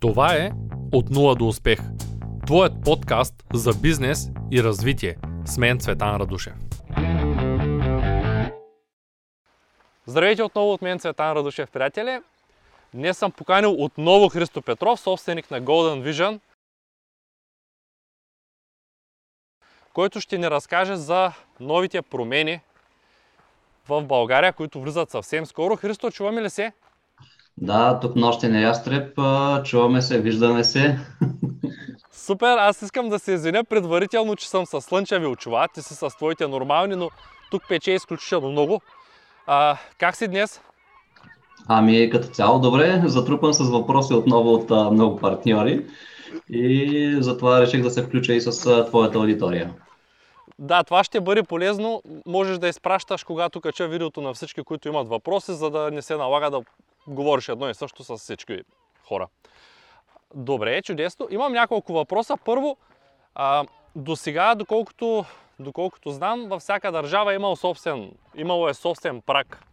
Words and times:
Това 0.00 0.34
е 0.34 0.50
От 0.92 1.10
нула 1.10 1.34
до 1.34 1.48
успех. 1.48 1.78
Твоят 2.46 2.72
подкаст 2.84 3.34
за 3.52 3.70
бизнес 3.82 4.28
и 4.52 4.62
развитие. 4.62 5.16
С 5.44 5.58
мен 5.58 5.80
Цветан 5.80 6.16
Радушев. 6.16 6.54
Здравейте 10.06 10.42
отново 10.42 10.72
от 10.72 10.82
мен 10.82 10.98
Цветан 10.98 11.32
Радушев, 11.32 11.70
приятели. 11.70 12.20
Днес 12.94 13.18
съм 13.18 13.32
поканил 13.32 13.84
отново 13.84 14.28
Христо 14.28 14.62
Петров, 14.62 15.00
собственик 15.00 15.50
на 15.50 15.62
Golden 15.62 16.10
Vision, 16.10 16.40
който 19.92 20.20
ще 20.20 20.38
ни 20.38 20.50
разкаже 20.50 20.96
за 20.96 21.32
новите 21.60 22.02
промени 22.02 22.60
в 23.88 24.02
България, 24.02 24.52
които 24.52 24.80
влизат 24.80 25.10
съвсем 25.10 25.46
скоро. 25.46 25.76
Христо, 25.76 26.10
чуваме 26.10 26.42
ли 26.42 26.50
се? 26.50 26.72
Да, 27.58 28.00
тук 28.00 28.16
нощен 28.16 28.62
ястреб, 28.62 29.18
чуваме 29.64 30.02
се, 30.02 30.20
виждаме 30.20 30.64
се. 30.64 30.98
Супер, 32.12 32.56
аз 32.56 32.82
искам 32.82 33.08
да 33.08 33.18
се 33.18 33.32
извиня 33.32 33.64
предварително, 33.64 34.36
че 34.36 34.48
съм 34.48 34.66
с 34.66 34.80
слънчеви 34.80 35.26
очила, 35.26 35.68
ти 35.74 35.82
си 35.82 35.94
с 35.94 36.08
твоите 36.08 36.46
нормални, 36.46 36.96
но 36.96 37.10
тук 37.50 37.62
пече 37.68 37.92
изключително 37.92 38.48
много. 38.48 38.80
А, 39.46 39.76
как 39.98 40.16
си 40.16 40.28
днес? 40.28 40.60
Ами 41.68 42.10
като 42.10 42.28
цяло 42.28 42.58
добре, 42.58 43.02
затрупан 43.04 43.54
с 43.54 43.70
въпроси 43.70 44.14
отново 44.14 44.54
от 44.54 44.70
а, 44.70 44.90
много 44.90 45.16
партньори 45.16 45.86
и 46.50 47.16
затова 47.20 47.60
реших 47.60 47.82
да 47.82 47.90
се 47.90 48.02
включа 48.02 48.32
и 48.32 48.40
с 48.40 48.66
а, 48.66 48.86
твоята 48.86 49.18
аудитория. 49.18 49.74
Да, 50.58 50.84
това 50.84 51.04
ще 51.04 51.20
бъде 51.20 51.42
полезно. 51.42 52.02
Можеш 52.26 52.58
да 52.58 52.68
изпращаш, 52.68 53.24
когато 53.24 53.60
кача 53.60 53.88
видеото 53.88 54.20
на 54.20 54.34
всички, 54.34 54.62
които 54.62 54.88
имат 54.88 55.08
въпроси, 55.08 55.52
за 55.52 55.70
да 55.70 55.90
не 55.90 56.02
се 56.02 56.16
налага 56.16 56.50
да 56.50 56.62
говориш 57.08 57.48
едно 57.48 57.68
и 57.68 57.74
също 57.74 58.04
с 58.04 58.16
всички 58.16 58.62
хора. 59.08 59.28
Добре, 60.34 60.82
чудесно. 60.82 61.26
Имам 61.30 61.52
няколко 61.52 61.92
въпроса. 61.92 62.36
Първо, 62.44 62.76
а, 63.34 63.64
до 63.96 64.16
сега, 64.16 64.54
доколкото, 64.54 65.24
доколкото 65.58 66.10
знам, 66.10 66.46
във 66.48 66.62
всяка 66.62 66.92
държава 66.92 67.34
имал 67.34 67.56
собствен, 67.56 68.12
имало 68.34 68.68
е 68.68 68.74
собствен 68.74 69.22
прак 69.22 69.64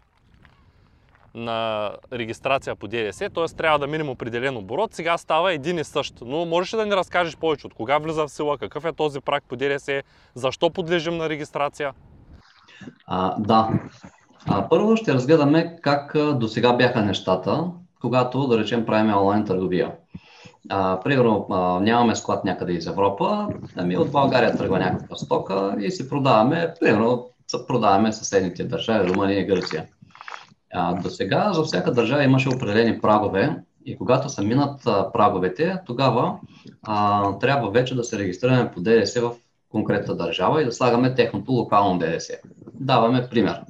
на 1.33 1.91
регистрация 2.13 2.75
по 2.75 2.87
ДДС, 2.87 3.29
т.е. 3.29 3.45
трябва 3.45 3.79
да 3.79 3.87
минем 3.87 4.09
определен 4.09 4.57
оборот. 4.57 4.93
Сега 4.93 5.17
става 5.17 5.53
един 5.53 5.77
и 5.77 5.83
същ. 5.83 6.13
Но 6.21 6.45
можеш 6.45 6.73
ли 6.73 6.77
да 6.77 6.85
ни 6.85 6.91
разкажеш 6.91 7.37
повече 7.37 7.67
от 7.67 7.73
кога 7.73 7.97
влиза 7.97 8.27
в 8.27 8.31
сила, 8.31 8.57
какъв 8.57 8.85
е 8.85 8.93
този 8.93 9.19
прак 9.19 9.43
по 9.43 9.55
ДДС, 9.55 10.03
защо 10.35 10.69
подлежим 10.69 11.17
на 11.17 11.29
регистрация? 11.29 11.93
А, 13.07 13.35
да. 13.39 13.69
А, 14.47 14.69
първо 14.69 14.95
ще 14.95 15.13
разгледаме 15.13 15.77
как 15.81 16.15
до 16.35 16.47
сега 16.47 16.73
бяха 16.73 17.01
нещата, 17.01 17.65
когато, 18.01 18.47
да 18.47 18.59
речем, 18.59 18.85
правим 18.85 19.13
онлайн 19.13 19.45
търговия. 19.45 19.91
А, 20.69 20.99
примерно, 20.99 21.47
а, 21.49 21.79
нямаме 21.79 22.15
склад 22.15 22.45
някъде 22.45 22.73
из 22.73 22.87
Европа, 22.87 23.47
ами 23.75 23.97
от 23.97 24.11
България 24.11 24.57
тръгва 24.57 24.79
някаква 24.79 25.15
стока 25.15 25.75
и 25.79 25.91
си 25.91 26.09
продаваме, 26.09 26.73
примерно, 26.79 27.29
продаваме 27.67 28.13
съседните 28.13 28.63
държави, 28.63 29.09
Румъния 29.09 29.39
и 29.39 29.45
Гърция. 29.45 29.85
А, 30.73 30.93
до 30.93 31.09
сега 31.09 31.53
за 31.53 31.63
всяка 31.63 31.91
държава 31.91 32.23
имаше 32.23 32.49
определени 32.49 33.01
прагове 33.01 33.55
и 33.85 33.97
когато 33.97 34.29
са 34.29 34.43
минат 34.43 34.87
а, 34.87 35.11
праговете, 35.11 35.77
тогава 35.85 36.35
а, 36.83 37.23
трябва 37.39 37.71
вече 37.71 37.95
да 37.95 38.03
се 38.03 38.19
регистрираме 38.19 38.71
по 38.71 38.81
ДДС 38.81 39.21
в 39.21 39.31
конкретна 39.69 40.15
държава 40.15 40.61
и 40.61 40.65
да 40.65 40.71
слагаме 40.71 41.15
техното 41.15 41.51
локално 41.51 41.99
ДДС. 41.99 42.33
Даваме 42.73 43.27
пример. 43.29 43.61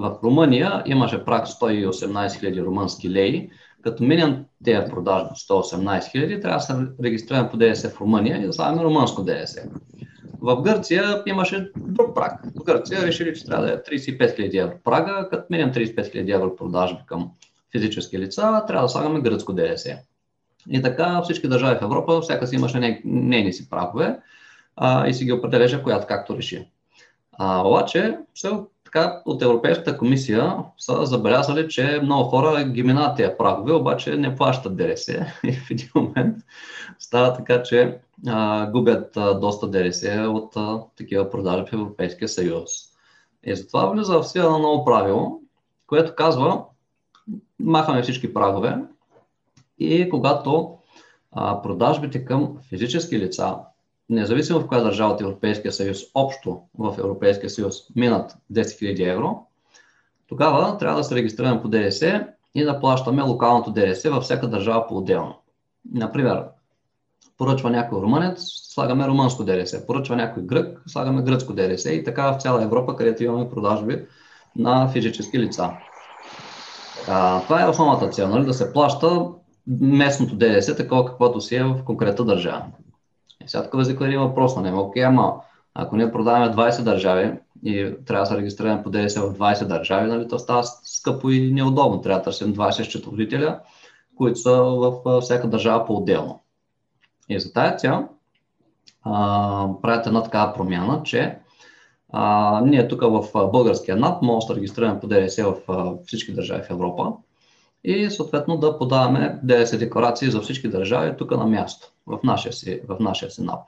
В 0.00 0.18
Румъния 0.24 0.82
имаше 0.86 1.24
прак 1.24 1.46
118 1.46 1.92
000 2.28 2.64
румънски 2.64 3.10
леи, 3.10 3.50
като 3.82 4.02
минем 4.02 4.44
тези 4.64 4.90
продажби 4.90 5.30
118 5.34 6.00
000, 6.00 6.42
трябва 6.42 6.56
да 6.56 6.60
се 6.60 6.74
регистрираме 7.04 7.50
по 7.50 7.56
ДДС 7.56 7.88
в 7.90 8.00
Румъния 8.00 8.42
и 8.42 8.46
да 8.46 8.52
слагаме 8.52 8.84
румънско 8.84 9.22
ДДС. 9.22 9.62
В 10.40 10.62
Гърция 10.62 11.22
имаше 11.26 11.70
друг 11.76 12.14
праг. 12.14 12.40
В 12.60 12.64
Гърция 12.64 13.02
решили, 13.02 13.34
че 13.34 13.46
трябва 13.46 13.66
да 13.66 13.72
е 13.72 13.76
35 13.76 14.18
000 14.18 14.62
евро 14.62 14.74
прага, 14.84 15.28
като 15.30 15.44
минем 15.50 15.72
35 15.72 15.96
000 15.96 16.34
евро 16.34 16.56
продажби 16.56 17.00
към 17.06 17.30
физически 17.72 18.18
лица, 18.18 18.64
трябва 18.66 18.84
да 18.84 18.88
слагаме 18.88 19.20
гръцко 19.20 19.52
ДДС. 19.52 19.98
И 20.70 20.82
така 20.82 21.22
всички 21.22 21.48
държави 21.48 21.78
в 21.78 21.82
Европа, 21.82 22.20
всяка 22.20 22.46
си 22.46 22.56
имаше 22.56 23.00
нейни 23.04 23.52
си 23.52 23.70
прагове 23.70 24.18
и 25.06 25.14
си 25.14 25.24
ги 25.24 25.32
определяше 25.32 25.82
която 25.82 26.06
както 26.06 26.36
реши. 26.36 26.68
А, 27.32 27.68
обаче, 27.68 28.18
все 28.34 28.50
така, 28.92 29.22
от 29.24 29.42
Европейската 29.42 29.98
комисия 29.98 30.56
са 30.78 31.06
забелязали, 31.06 31.68
че 31.68 32.00
много 32.02 32.24
хора 32.24 32.64
ги 32.64 32.82
минават 32.82 33.16
тези 33.16 33.32
прагове, 33.38 33.72
обаче 33.72 34.16
не 34.16 34.36
плащат 34.36 34.76
ДДС. 34.76 35.26
И 35.44 35.52
в 35.52 35.70
един 35.70 35.88
момент 35.94 36.36
става 36.98 37.34
така, 37.34 37.62
че 37.62 37.98
а, 38.26 38.66
губят 38.66 39.16
а, 39.16 39.34
доста 39.34 39.68
ДДС 39.68 40.28
от 40.28 40.56
а, 40.56 40.80
такива 40.96 41.30
продажи 41.30 41.64
в 41.66 41.72
Европейския 41.72 42.28
съюз. 42.28 42.70
И 43.44 43.56
затова 43.56 43.86
влиза 43.86 44.18
в 44.18 44.28
сила 44.28 44.50
на 44.50 44.58
ново 44.58 44.84
правило, 44.84 45.40
което 45.86 46.14
казва, 46.14 46.64
махаме 47.60 48.02
всички 48.02 48.34
прагове 48.34 48.78
и 49.78 50.08
когато 50.10 50.74
а, 51.32 51.62
продажбите 51.62 52.24
към 52.24 52.56
физически 52.68 53.18
лица 53.18 53.56
независимо 54.10 54.60
в 54.60 54.66
коя 54.66 54.80
държава 54.80 55.12
от 55.12 55.20
Европейския 55.20 55.72
съюз, 55.72 55.98
общо 56.14 56.60
в 56.78 56.94
Европейския 56.98 57.50
съюз 57.50 57.76
минат 57.96 58.36
10 58.52 58.62
000 58.62 59.12
евро, 59.12 59.46
тогава 60.26 60.78
трябва 60.78 60.98
да 60.98 61.04
се 61.04 61.14
регистрираме 61.14 61.62
по 61.62 61.68
ДДС 61.68 62.26
и 62.54 62.64
да 62.64 62.80
плащаме 62.80 63.22
локалното 63.22 63.70
ДДС 63.70 64.10
във 64.10 64.24
всяка 64.24 64.48
държава 64.48 64.86
по-отделно. 64.86 65.34
Например, 65.94 66.44
поръчва 67.38 67.70
някой 67.70 68.02
румънец, 68.02 68.42
слагаме 68.74 69.06
румънско 69.06 69.44
ДДС, 69.44 69.86
поръчва 69.86 70.16
някой 70.16 70.42
грък, 70.42 70.82
слагаме 70.86 71.22
гръцко 71.22 71.52
ДДС 71.52 71.92
и 71.92 72.04
така 72.04 72.32
в 72.32 72.40
цяла 72.40 72.62
Европа, 72.62 72.96
където 72.96 73.24
имаме 73.24 73.50
продажби 73.50 74.04
на 74.56 74.88
физически 74.88 75.38
лица. 75.38 75.70
А, 77.08 77.40
това 77.40 77.62
е 77.62 77.68
основната 77.68 78.08
цел, 78.08 78.28
нали? 78.28 78.44
да 78.44 78.54
се 78.54 78.72
плаща 78.72 79.26
местното 79.80 80.36
ДДС, 80.36 80.76
такова 80.76 81.06
каквото 81.06 81.40
си 81.40 81.56
е 81.56 81.64
в 81.64 81.84
конкретна 81.84 82.24
държава. 82.24 82.64
И 83.44 83.48
сега 83.48 83.62
тук 83.64 83.72
възниква 83.72 84.06
един 84.06 84.20
въпрос 84.20 84.56
на 84.56 84.62
него. 84.62 84.80
Окей, 84.80 85.04
ама 85.04 85.34
ако 85.74 85.96
ние 85.96 86.12
продаваме 86.12 86.54
20 86.54 86.82
държави 86.82 87.32
и 87.64 87.94
трябва 88.06 88.22
да 88.22 88.26
се 88.26 88.36
регистрираме 88.36 88.82
по 88.82 88.90
ДДС 88.90 89.20
в 89.20 89.38
20 89.38 89.66
държави, 89.66 90.08
нали, 90.08 90.28
то 90.28 90.38
става 90.38 90.64
скъпо 90.64 91.30
и 91.30 91.52
неудобно. 91.52 92.00
Трябва 92.00 92.18
да 92.18 92.24
търсим 92.24 92.54
20 92.54 92.82
счетоводителя, 92.82 93.60
които 94.16 94.40
са 94.40 94.62
в 94.62 95.20
всяка 95.20 95.48
държава 95.48 95.86
по-отделно. 95.86 96.40
И 97.28 97.40
за 97.40 97.52
тази 97.52 97.78
цел 97.78 98.08
правят 99.82 100.06
една 100.06 100.22
такава 100.22 100.54
промяна, 100.54 101.02
че 101.04 101.38
а, 102.12 102.60
ние 102.64 102.88
тук 102.88 103.00
в 103.00 103.24
българския 103.34 103.96
НАП 103.96 104.22
може 104.22 104.46
да 104.46 104.56
регистрираме 104.56 105.00
по 105.00 105.06
ДДС 105.06 105.44
в 105.44 105.56
всички 106.06 106.34
държави 106.34 106.62
в 106.62 106.70
Европа 106.70 107.12
и 107.84 108.10
съответно 108.10 108.56
да 108.56 108.78
подаваме 108.78 109.38
ДДС 109.42 109.78
декларации 109.78 110.30
за 110.30 110.40
всички 110.40 110.68
държави 110.68 111.16
тук 111.18 111.30
на 111.30 111.46
място, 111.46 111.92
в 112.06 112.18
нашия 112.24 112.52
си, 112.52 112.80
в 112.88 112.96
нашия 113.00 113.30
си 113.30 113.42
НАП. 113.42 113.60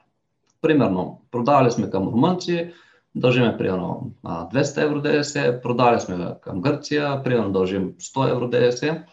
Примерно, 0.62 1.20
продавали 1.30 1.70
сме 1.70 1.90
към 1.90 2.08
румънци, 2.08 2.72
дължиме 3.14 3.56
примерно 3.58 4.10
200 4.24 4.82
евро 4.82 5.00
ДДС, 5.00 5.60
продали 5.62 6.00
сме 6.00 6.26
към 6.40 6.60
Гърция, 6.60 7.22
примерно 7.22 7.52
дължим 7.52 7.92
100 7.92 8.30
евро 8.30 8.48
ДДС 8.48 9.04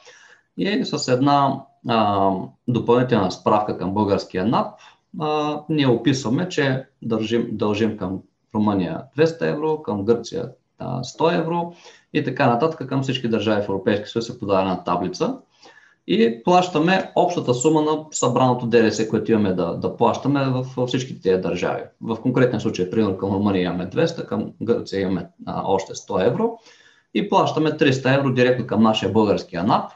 и 0.58 0.86
с 0.86 1.08
една 1.08 1.64
а, 1.88 2.32
допълнителна 2.68 3.32
справка 3.32 3.78
към 3.78 3.94
българския 3.94 4.46
НАП 4.46 4.80
а, 5.20 5.60
ние 5.70 5.88
описваме, 5.88 6.50
че 6.50 6.86
дължим, 7.02 7.48
дължим 7.52 7.98
към 7.98 8.20
Румъния 8.56 9.04
200 9.18 9.50
евро, 9.50 9.82
към 9.82 10.06
Гърция 10.06 10.50
100 10.82 11.40
евро 11.40 11.74
и 12.14 12.24
така 12.24 12.48
нататък 12.48 12.90
към 12.90 13.02
всички 13.02 13.28
държави 13.28 13.62
в 13.62 13.70
Европейския 13.70 14.08
съюз 14.08 14.26
се 14.26 14.40
подадена 14.40 14.84
таблица 14.84 15.38
и 16.12 16.44
плащаме 16.44 17.12
общата 17.16 17.54
сума 17.54 17.82
на 17.82 18.06
събраното 18.12 18.68
ДДС, 18.68 19.10
което 19.10 19.32
имаме 19.32 19.54
да, 19.54 19.74
да 19.74 19.98
плащаме 19.98 20.46
в, 20.50 20.88
всички 20.88 21.22
тези 21.22 21.42
държави. 21.42 21.82
В 22.02 22.22
конкретен 22.22 22.60
случай, 22.60 22.90
примерно 22.90 23.18
към 23.18 23.34
Румъния 23.34 23.64
имаме 23.64 23.90
200, 23.90 24.26
към 24.26 24.52
Гърция 24.62 25.02
имаме 25.02 25.28
а, 25.46 25.62
още 25.66 25.94
100 25.94 26.28
евро 26.28 26.58
и 27.14 27.30
плащаме 27.30 27.70
300 27.70 28.18
евро 28.18 28.34
директно 28.34 28.68
към 28.68 28.84
нашия 28.84 29.12
българския 29.12 29.64
НАП, 29.64 29.92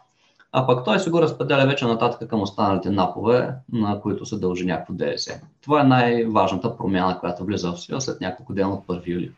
а 0.52 0.68
пък 0.68 0.86
той 0.86 1.00
се 1.00 1.10
го 1.10 1.22
разпределя 1.22 1.66
вече 1.66 1.86
нататък 1.86 2.30
към 2.30 2.42
останалите 2.42 2.90
напове, 2.90 3.54
на 3.72 4.02
които 4.02 4.26
се 4.26 4.40
дължи 4.40 4.66
някакво 4.66 4.94
ДДС. 4.94 5.42
Това 5.62 5.82
е 5.82 5.84
най-важната 5.84 6.78
промяна, 6.78 7.20
която 7.20 7.46
влиза 7.46 7.72
в 7.72 7.82
сила 7.82 8.02
след 8.02 8.22
няколко 8.22 8.54
дена 8.54 8.74
от 8.74 8.86
1 8.88 9.08
юли. 9.08 9.32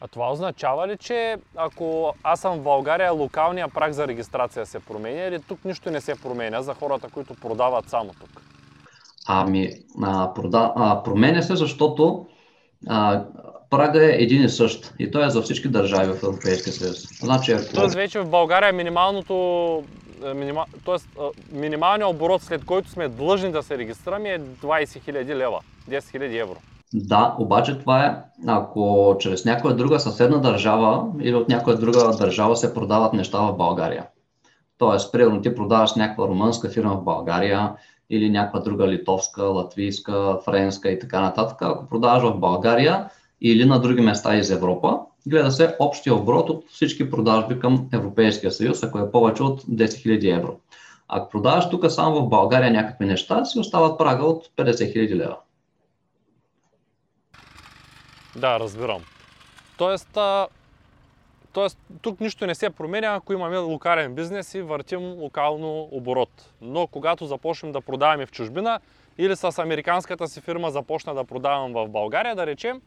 А 0.00 0.08
това 0.08 0.32
означава 0.32 0.88
ли, 0.88 0.96
че 0.96 1.36
ако 1.56 2.14
аз 2.22 2.40
съм 2.40 2.58
в 2.58 2.62
България, 2.62 3.12
локалния 3.12 3.68
прак 3.68 3.92
за 3.92 4.08
регистрация 4.08 4.66
се 4.66 4.80
променя 4.80 5.22
или 5.22 5.42
тук 5.42 5.64
нищо 5.64 5.90
не 5.90 6.00
се 6.00 6.14
променя 6.22 6.62
за 6.62 6.74
хората, 6.74 7.08
които 7.08 7.34
продават 7.34 7.90
само 7.90 8.10
тук? 8.20 8.42
Ами, 9.26 9.72
а, 10.02 10.34
прода, 10.34 10.72
а, 10.76 11.02
променя 11.02 11.42
се, 11.42 11.56
защото 11.56 12.26
а, 12.88 13.24
прага 13.70 14.04
е 14.04 14.22
един 14.22 14.44
и 14.44 14.48
същ. 14.48 14.94
И 14.98 15.10
той 15.10 15.26
е 15.26 15.30
за 15.30 15.42
всички 15.42 15.68
държави 15.68 16.12
в 16.12 16.22
Европейския 16.22 16.72
съюз. 16.72 17.18
Значи, 17.20 17.52
ако... 17.52 17.74
Тоест 17.74 17.94
вече 17.94 18.20
в 18.20 18.28
България 18.28 18.72
минималното 18.72 19.84
минима... 20.34 20.64
Тоест, 20.84 21.08
минималният 21.52 22.10
оборот, 22.10 22.42
след 22.42 22.64
който 22.64 22.90
сме 22.90 23.08
длъжни 23.08 23.52
да 23.52 23.62
се 23.62 23.78
регистрираме 23.78 24.28
е 24.28 24.40
20 24.40 24.62
000 24.62 25.34
лева, 25.34 25.60
10 25.90 25.98
000 25.98 26.42
евро. 26.42 26.56
Да, 26.94 27.36
обаче 27.38 27.78
това 27.78 28.06
е, 28.06 28.16
ако 28.46 29.16
чрез 29.18 29.44
някоя 29.44 29.76
друга 29.76 30.00
съседна 30.00 30.40
държава 30.40 31.06
или 31.20 31.34
от 31.34 31.48
някоя 31.48 31.76
друга 31.76 32.16
държава 32.18 32.56
се 32.56 32.74
продават 32.74 33.12
неща 33.12 33.40
в 33.40 33.56
България. 33.56 34.06
Тоест, 34.78 35.12
примерно 35.12 35.42
ти 35.42 35.54
продаваш 35.54 35.94
някаква 35.94 36.28
румънска 36.28 36.68
фирма 36.68 36.96
в 36.96 37.04
България 37.04 37.72
или 38.10 38.30
някаква 38.30 38.60
друга 38.60 38.88
литовска, 38.88 39.42
латвийска, 39.42 40.38
френска 40.44 40.90
и 40.90 40.98
така 40.98 41.20
нататък. 41.20 41.56
Ако 41.60 41.86
продаваш 41.86 42.22
в 42.22 42.38
България 42.38 43.10
или 43.40 43.64
на 43.64 43.80
други 43.80 44.00
места 44.00 44.36
из 44.36 44.50
Европа, 44.50 44.98
гледа 45.26 45.50
се 45.50 45.76
общия 45.78 46.14
оборот 46.14 46.50
от 46.50 46.64
всички 46.68 47.10
продажби 47.10 47.58
към 47.58 47.88
Европейския 47.92 48.52
съюз, 48.52 48.82
ако 48.82 48.98
е 48.98 49.10
повече 49.10 49.42
от 49.42 49.62
10 49.62 49.84
000 49.84 50.36
евро. 50.36 50.56
Ако 51.08 51.28
продаваш 51.28 51.70
тук 51.70 51.90
само 51.90 52.20
в 52.20 52.28
България 52.28 52.70
някакви 52.70 53.06
неща, 53.06 53.44
си 53.44 53.58
остават 53.58 53.98
прага 53.98 54.24
от 54.24 54.46
50 54.56 54.72
000 54.72 55.14
лева. 55.14 55.36
Да, 58.38 58.60
разбирам. 58.60 59.04
Тоест, 59.76 60.16
а, 60.16 60.48
тоест, 61.52 61.78
тук 62.02 62.20
нищо 62.20 62.46
не 62.46 62.54
се 62.54 62.70
променя, 62.70 63.14
ако 63.14 63.32
имаме 63.32 63.58
локален 63.58 64.14
бизнес 64.14 64.54
и 64.54 64.62
въртим 64.62 65.00
локално 65.00 65.88
оборот. 65.90 66.50
Но 66.60 66.86
когато 66.86 67.26
започнем 67.26 67.72
да 67.72 67.80
продаваме 67.80 68.26
в 68.26 68.32
чужбина 68.32 68.80
или 69.18 69.36
с 69.36 69.58
американската 69.58 70.28
си 70.28 70.40
фирма 70.40 70.70
започна 70.70 71.14
да 71.14 71.24
продавам 71.24 71.72
в 71.72 71.88
България, 71.88 72.36
да 72.36 72.46
речем, 72.46 72.80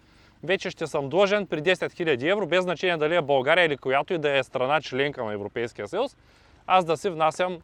вече 0.44 0.70
ще 0.70 0.88
съм 0.88 1.10
длъжен 1.10 1.48
при 1.48 1.62
10 1.62 1.74
000 1.74 2.32
евро, 2.32 2.48
без 2.48 2.64
значение 2.64 2.98
дали 2.98 3.16
е 3.16 3.22
България 3.22 3.66
или 3.66 3.78
която 3.78 4.14
и 4.14 4.18
да 4.18 4.38
е 4.38 4.44
страна 4.44 4.82
членка 4.82 5.24
на 5.24 5.34
Европейския 5.34 5.88
съюз, 5.88 6.18
аз 6.68 6.86
да 6.86 6.98
си 6.98 7.10
внасям 7.10 7.60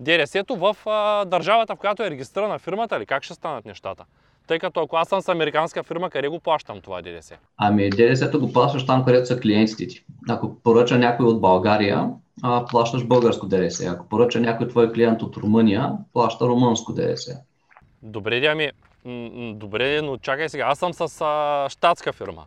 ДРС-то 0.00 0.56
в 0.56 0.76
а, 0.86 1.24
държавата, 1.24 1.76
в 1.76 1.78
която 1.78 2.02
е 2.02 2.10
регистрирана 2.10 2.58
фирмата 2.58 2.96
или 2.96 3.06
как 3.06 3.22
ще 3.22 3.34
станат 3.34 3.64
нещата? 3.64 4.04
Тъй 4.48 4.58
като 4.58 4.80
ако 4.80 4.96
аз 4.96 5.08
съм 5.08 5.20
с 5.20 5.28
американска 5.28 5.82
фирма, 5.82 6.10
къде 6.10 6.28
го 6.28 6.40
плащам 6.40 6.80
това 6.80 7.02
ДДС? 7.02 7.34
Ами 7.56 7.90
ДДС-то 7.90 8.40
го 8.40 8.52
плащаш 8.52 8.86
там, 8.86 9.04
където 9.04 9.26
са 9.26 9.40
клиентите 9.40 9.86
ти. 9.86 10.04
Ако 10.28 10.54
поръча 10.62 10.98
някой 10.98 11.26
от 11.26 11.40
България, 11.40 12.10
а, 12.42 12.64
плащаш 12.64 13.04
българско 13.04 13.46
ДДС. 13.46 13.90
Ако 13.90 14.08
поръча 14.08 14.40
някой 14.40 14.68
твой 14.68 14.92
клиент 14.92 15.22
от 15.22 15.36
Румъния, 15.36 15.92
плаща 16.12 16.46
румънско 16.46 16.92
ДДС. 16.92 17.40
Добре, 18.02 18.46
ами, 18.46 18.70
добре, 19.54 20.02
но 20.02 20.16
чакай 20.16 20.48
сега, 20.48 20.64
аз 20.68 20.78
съм 20.78 20.94
с 20.94 21.20
а, 21.20 21.68
штатска 21.68 22.12
фирма. 22.12 22.44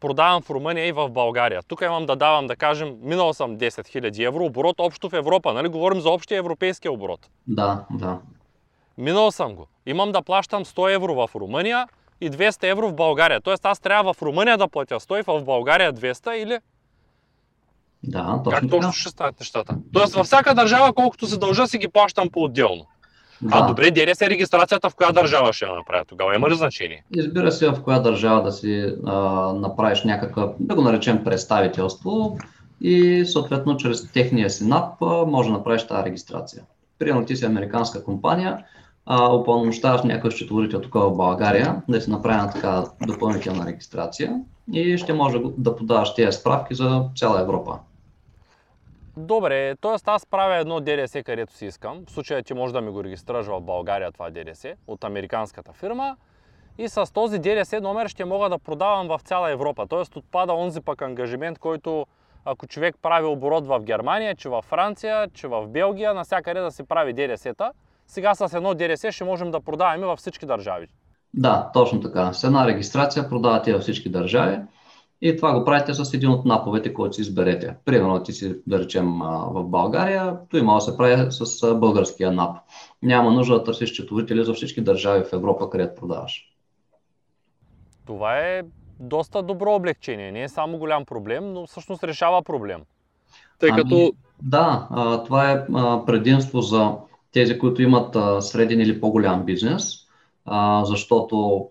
Продавам 0.00 0.42
в 0.42 0.50
Румъния 0.50 0.86
и 0.86 0.92
в 0.92 1.08
България. 1.08 1.62
Тук 1.68 1.80
имам 1.80 2.06
да 2.06 2.16
давам, 2.16 2.46
да 2.46 2.56
кажем, 2.56 2.96
минал 3.02 3.32
съм 3.32 3.58
10 3.58 3.68
000 3.68 4.26
евро, 4.26 4.44
оборот 4.44 4.76
общо 4.78 5.08
в 5.08 5.12
Европа. 5.12 5.52
Нали 5.52 5.68
говорим 5.68 6.00
за 6.00 6.10
общия 6.10 6.38
европейски 6.38 6.88
оборот? 6.88 7.20
Да, 7.46 7.84
да. 7.90 8.18
Минал 8.98 9.30
съм 9.30 9.54
го. 9.54 9.66
Имам 9.86 10.12
да 10.12 10.22
плащам 10.22 10.64
100 10.64 10.94
евро 10.94 11.14
в 11.14 11.30
Румъния 11.34 11.88
и 12.20 12.30
200 12.30 12.70
евро 12.70 12.88
в 12.88 12.94
България. 12.94 13.40
Тоест 13.40 13.66
аз 13.66 13.80
трябва 13.80 14.14
в 14.14 14.22
Румъния 14.22 14.58
да 14.58 14.68
платя 14.68 15.00
100 15.00 15.20
и 15.20 15.22
в 15.22 15.44
България 15.44 15.92
200 15.92 16.32
или? 16.32 16.58
Да, 18.02 18.40
точно 18.44 18.60
Как 18.60 18.70
точно 18.70 18.92
ще 18.92 19.08
станат 19.08 19.40
нещата? 19.40 19.76
Тоест 19.92 20.14
във 20.14 20.26
всяка 20.26 20.54
държава 20.54 20.92
колкото 20.92 21.26
се 21.26 21.38
дължа 21.38 21.66
си 21.66 21.78
ги 21.78 21.88
плащам 21.88 22.30
по-отделно. 22.30 22.86
Да. 23.42 23.50
А 23.52 23.66
добре, 23.66 23.90
ДДС 23.90 24.30
регистрацията 24.30 24.90
в 24.90 24.94
коя 24.94 25.12
държава 25.12 25.52
ще 25.52 25.64
я 25.64 25.74
направя 25.74 26.04
тогава? 26.04 26.34
Има 26.34 26.50
ли 26.50 26.54
значение? 26.54 27.04
Избира 27.16 27.52
се 27.52 27.68
в 27.68 27.82
коя 27.82 27.98
държава 27.98 28.42
да 28.42 28.52
си 28.52 28.94
а, 29.06 29.12
направиш 29.52 30.04
някакъв, 30.04 30.50
да 30.60 30.74
го 30.74 30.82
наречем 30.82 31.24
представителство 31.24 32.38
и 32.80 33.24
съответно 33.24 33.76
чрез 33.76 34.12
техния 34.12 34.50
си 34.50 34.66
НАП 34.66 35.00
може 35.26 35.48
да 35.48 35.56
направиш 35.56 35.86
тази 35.86 36.04
регистрация. 36.04 36.62
Примерно 36.98 37.26
ти 37.26 37.36
си 37.36 37.44
американска 37.44 38.04
компания, 38.04 38.64
упълномощаваш 39.10 40.02
някакъв 40.02 40.32
счетоводител 40.32 40.80
тук 40.80 40.94
в 40.94 41.16
България 41.16 41.82
да 41.88 42.00
си 42.00 42.10
направи 42.10 42.36
на 42.36 42.50
така 42.50 42.84
допълнителна 43.06 43.66
регистрация 43.66 44.40
и 44.72 44.98
ще 44.98 45.12
може 45.12 45.38
да 45.58 45.76
подаваш 45.76 46.14
тези 46.14 46.38
справки 46.38 46.74
за 46.74 47.04
цяла 47.16 47.40
Европа. 47.40 47.78
Добре, 49.16 49.76
т.е. 49.80 49.96
аз 50.06 50.26
правя 50.26 50.56
едно 50.56 50.80
ДДС, 50.80 51.22
където 51.22 51.52
си 51.52 51.66
искам. 51.66 52.04
В 52.06 52.10
случая 52.10 52.42
ти 52.42 52.54
може 52.54 52.72
да 52.72 52.80
ми 52.80 52.90
го 52.90 53.04
регистрираш 53.04 53.46
в 53.46 53.60
България 53.60 54.12
това 54.12 54.30
ДДС 54.30 54.74
от 54.86 55.04
американската 55.04 55.72
фирма. 55.72 56.16
И 56.78 56.88
с 56.88 57.12
този 57.12 57.38
ДДС 57.38 57.80
номер 57.80 58.08
ще 58.08 58.24
мога 58.24 58.48
да 58.48 58.58
продавам 58.58 59.08
в 59.08 59.20
цяла 59.24 59.50
Европа. 59.50 59.86
Т.е. 59.86 60.18
отпада 60.18 60.52
онзи 60.52 60.80
пък 60.80 61.02
ангажимент, 61.02 61.58
който 61.58 62.06
ако 62.44 62.66
човек 62.66 62.96
прави 63.02 63.26
оборот 63.26 63.66
в 63.66 63.80
Германия, 63.80 64.34
че 64.34 64.48
във 64.48 64.64
Франция, 64.64 65.28
че 65.34 65.48
в 65.48 65.66
Белгия, 65.66 66.14
насякъде 66.14 66.60
да 66.60 66.70
си 66.70 66.82
прави 66.82 67.12
ДДС-та. 67.12 67.72
Сега 68.06 68.34
с 68.34 68.56
едно 68.56 68.74
ДДС 68.74 69.12
ще 69.12 69.24
можем 69.24 69.50
да 69.50 69.60
продаваме 69.60 70.06
във 70.06 70.18
всички 70.18 70.46
държави. 70.46 70.88
Да, 71.34 71.70
точно 71.74 72.00
така. 72.00 72.32
С 72.32 72.44
една 72.44 72.66
регистрация 72.66 73.28
продавате 73.28 73.72
във 73.72 73.82
всички 73.82 74.08
държави 74.08 74.58
и 75.20 75.36
това 75.36 75.58
го 75.58 75.64
правите 75.64 75.94
с 75.94 76.14
един 76.14 76.30
от 76.30 76.44
наповете, 76.44 76.94
който 76.94 77.14
си 77.14 77.20
изберете. 77.20 77.74
Примерно 77.84 78.22
ти 78.22 78.32
си, 78.32 78.56
да 78.66 78.78
речем, 78.78 79.18
в 79.50 79.64
България, 79.64 80.36
то 80.48 80.56
има 80.56 80.74
да 80.74 80.80
се 80.80 80.96
прави 80.96 81.26
с 81.30 81.74
българския 81.74 82.32
нап. 82.32 82.56
Няма 83.02 83.32
нужда 83.32 83.54
да 83.54 83.64
търсиш 83.64 83.90
четовители 83.90 84.44
за 84.44 84.54
всички 84.54 84.80
държави 84.80 85.24
в 85.24 85.32
Европа, 85.32 85.70
където 85.70 86.00
продаваш. 86.00 86.52
Това 88.06 88.38
е 88.38 88.62
доста 89.00 89.42
добро 89.42 89.74
облегчение. 89.74 90.32
Не 90.32 90.42
е 90.42 90.48
само 90.48 90.78
голям 90.78 91.04
проблем, 91.04 91.52
но 91.52 91.66
всъщност 91.66 92.04
решава 92.04 92.42
проблем. 92.42 92.80
Тъй 93.58 93.70
ами, 93.72 93.82
като... 93.82 94.12
Да, 94.42 94.88
това 95.24 95.50
е 95.50 95.66
предимство 96.06 96.60
за 96.60 96.92
тези, 97.32 97.58
които 97.58 97.82
имат 97.82 98.16
среден 98.44 98.80
или 98.80 99.00
по-голям 99.00 99.44
бизнес, 99.44 99.94
защото 100.82 101.66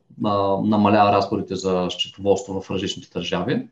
намалява 0.63 1.11
разходите 1.11 1.55
за 1.55 1.87
счетоводство 1.89 2.61
в 2.61 2.71
различните 2.71 3.09
държави. 3.13 3.67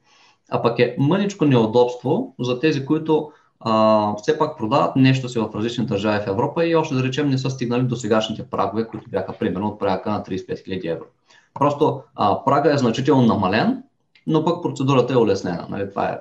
А 0.50 0.62
пък 0.62 0.80
е 0.80 0.96
мъничко 1.00 1.46
неудобство 1.46 2.36
за 2.40 2.60
тези, 2.60 2.86
които 2.86 3.32
а, 3.60 4.16
все 4.16 4.38
пак 4.38 4.58
продават 4.58 4.96
нещо 4.96 5.30
си 5.30 5.40
в 5.40 5.50
различни 5.56 5.86
държави 5.86 6.26
в 6.26 6.28
Европа 6.28 6.66
и 6.66 6.76
още 6.76 6.96
да 6.96 7.04
речем 7.04 7.30
не 7.30 7.38
са 7.38 7.50
стигнали 7.50 7.84
до 7.84 7.96
сегашните 7.96 8.50
прагове, 8.50 8.88
които 8.88 9.10
бяха 9.10 9.34
примерно 9.34 9.68
от 9.68 9.80
прага 9.80 10.12
на 10.12 10.24
35 10.24 10.48
000 10.50 10.92
евро. 10.92 11.06
Просто 11.54 12.02
а, 12.16 12.44
прага 12.46 12.74
е 12.74 12.78
значително 12.78 13.26
намален, 13.26 13.84
но 14.28 14.46
пък 14.46 14.64
процедурата 14.64 15.14
е 15.14 15.18
улеснена. 15.18 15.68
Нали? 15.70 15.90
Това 15.90 16.10
е 16.10 16.20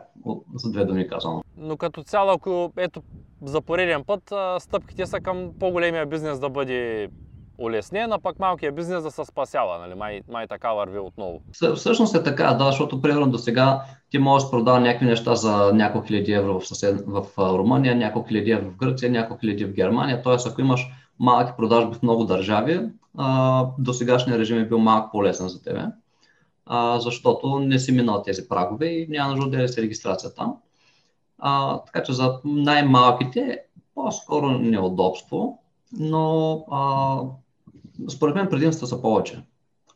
за 0.54 0.72
две 0.72 0.84
думи 0.84 1.08
казано. 1.08 1.42
Но 1.56 1.76
като 1.76 2.02
цяло, 2.02 2.30
ако 2.30 2.72
ето 2.76 3.02
за 3.42 3.60
пореден 3.60 4.04
път 4.04 4.32
стъпките 4.58 5.06
са 5.06 5.20
към 5.20 5.50
по-големия 5.60 6.06
бизнес 6.06 6.38
да 6.38 6.48
бъде 6.48 7.08
улеснен, 7.58 8.12
а 8.12 8.18
пък 8.18 8.38
малкият 8.38 8.74
бизнес 8.74 9.02
да 9.02 9.10
се 9.10 9.24
спасява. 9.24 9.78
Нали? 9.78 9.94
Май, 9.94 10.20
май 10.32 10.46
така 10.46 10.72
върви 10.72 10.98
отново. 10.98 11.40
Всъщност 11.74 12.14
е 12.14 12.22
така, 12.22 12.54
да, 12.54 12.64
защото 12.64 13.02
примерно 13.02 13.30
до 13.30 13.38
сега 13.38 13.82
ти 14.10 14.18
можеш 14.18 14.46
да 14.46 14.50
продава 14.50 14.80
някакви 14.80 15.06
неща 15.06 15.34
за 15.34 15.72
няколко 15.74 16.06
хиляди 16.06 16.32
евро 16.32 16.60
в, 16.60 16.68
съсед... 16.68 17.04
в 17.06 17.24
Румъния, 17.38 17.96
няколко 17.96 18.28
хиляди 18.28 18.50
евро 18.50 18.70
в 18.70 18.76
Гърция, 18.76 19.10
няколко 19.10 19.40
хиляди 19.40 19.64
в 19.64 19.72
Германия. 19.72 20.22
Тоест, 20.22 20.46
ако 20.46 20.60
имаш 20.60 20.90
малки 21.18 21.52
продажби 21.56 21.94
в 21.94 22.02
много 22.02 22.24
държави, 22.24 22.80
до 23.78 23.92
сегашния 23.92 24.38
режим 24.38 24.58
е 24.58 24.68
бил 24.68 24.78
малко 24.78 25.10
по-лесен 25.12 25.48
за 25.48 25.62
тебе, 25.62 25.84
а, 26.74 27.00
защото 27.00 27.58
не 27.58 27.78
си 27.78 27.92
минал 27.92 28.22
тези 28.22 28.48
прагове 28.48 28.86
и 28.86 29.06
няма 29.08 29.36
нужда 29.36 29.56
да 29.58 29.68
се 29.68 29.82
регистрация 29.82 30.34
там. 30.34 30.56
А, 31.38 31.78
така 31.78 32.02
че 32.02 32.12
за 32.12 32.38
най-малките 32.44 33.62
по-скоро 33.94 34.50
неудобство, 34.50 35.58
но 35.92 36.54
а, 36.70 37.18
според 38.10 38.34
мен 38.34 38.48
предимства 38.48 38.86
са 38.86 39.02
повече. 39.02 39.42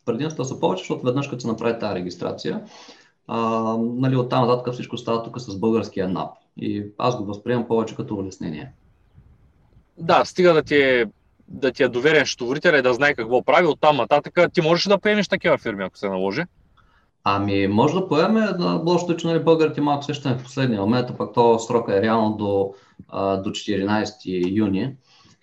Предимства 0.05 0.45
са 0.45 0.61
повече, 0.61 0.81
защото 0.81 1.05
веднъж 1.05 1.29
като 1.29 1.41
се 1.41 1.47
направи 1.47 1.79
тази 1.79 1.95
регистрация, 1.95 2.65
а, 3.27 3.41
нали, 3.79 4.17
оттам 4.17 4.47
нататък 4.47 4.75
всичко 4.75 4.99
става 4.99 5.23
тук 5.23 5.41
с 5.41 5.59
българския 5.59 6.09
НАП. 6.09 6.31
И 6.57 6.87
аз 6.99 7.19
го 7.19 7.25
възприемам 7.25 7.69
повече 7.69 7.97
като 7.97 8.15
улеснение. 8.15 8.73
Да, 9.99 10.25
стига 10.25 10.55
да 10.55 10.63
ти 10.63 10.77
е, 10.77 11.07
да 11.49 11.73
ти 11.73 11.83
е 11.83 11.89
доверен 11.89 12.27
счетоводител 12.27 12.73
и 12.73 12.83
да 12.83 12.95
знае 12.95 13.15
какво 13.15 13.43
прави, 13.43 13.67
оттам 13.67 13.97
нататък 13.97 14.39
ти 14.53 14.61
можеш 14.61 14.85
да 14.85 14.99
поемеш 14.99 15.29
такива 15.29 15.59
фирми, 15.59 15.85
ако 15.85 15.99
се 15.99 16.09
наложи. 16.09 16.43
Ами, 17.29 17.67
може 17.67 17.95
да 17.95 18.09
поеме, 18.09 18.41
на 18.41 18.83
лошото, 18.87 19.17
че 19.17 19.27
нали, 19.27 19.45
българите 19.45 19.81
малко 19.81 20.05
сещаме 20.05 20.39
в 20.39 20.43
последния 20.43 20.81
момент, 20.81 21.11
а 21.11 21.17
пък 21.17 21.35
то 21.35 21.59
срока 21.59 21.97
е 21.97 22.03
реално 22.03 22.37
до, 22.37 22.75
до 23.43 23.51
14 23.51 24.57
юни 24.57 24.97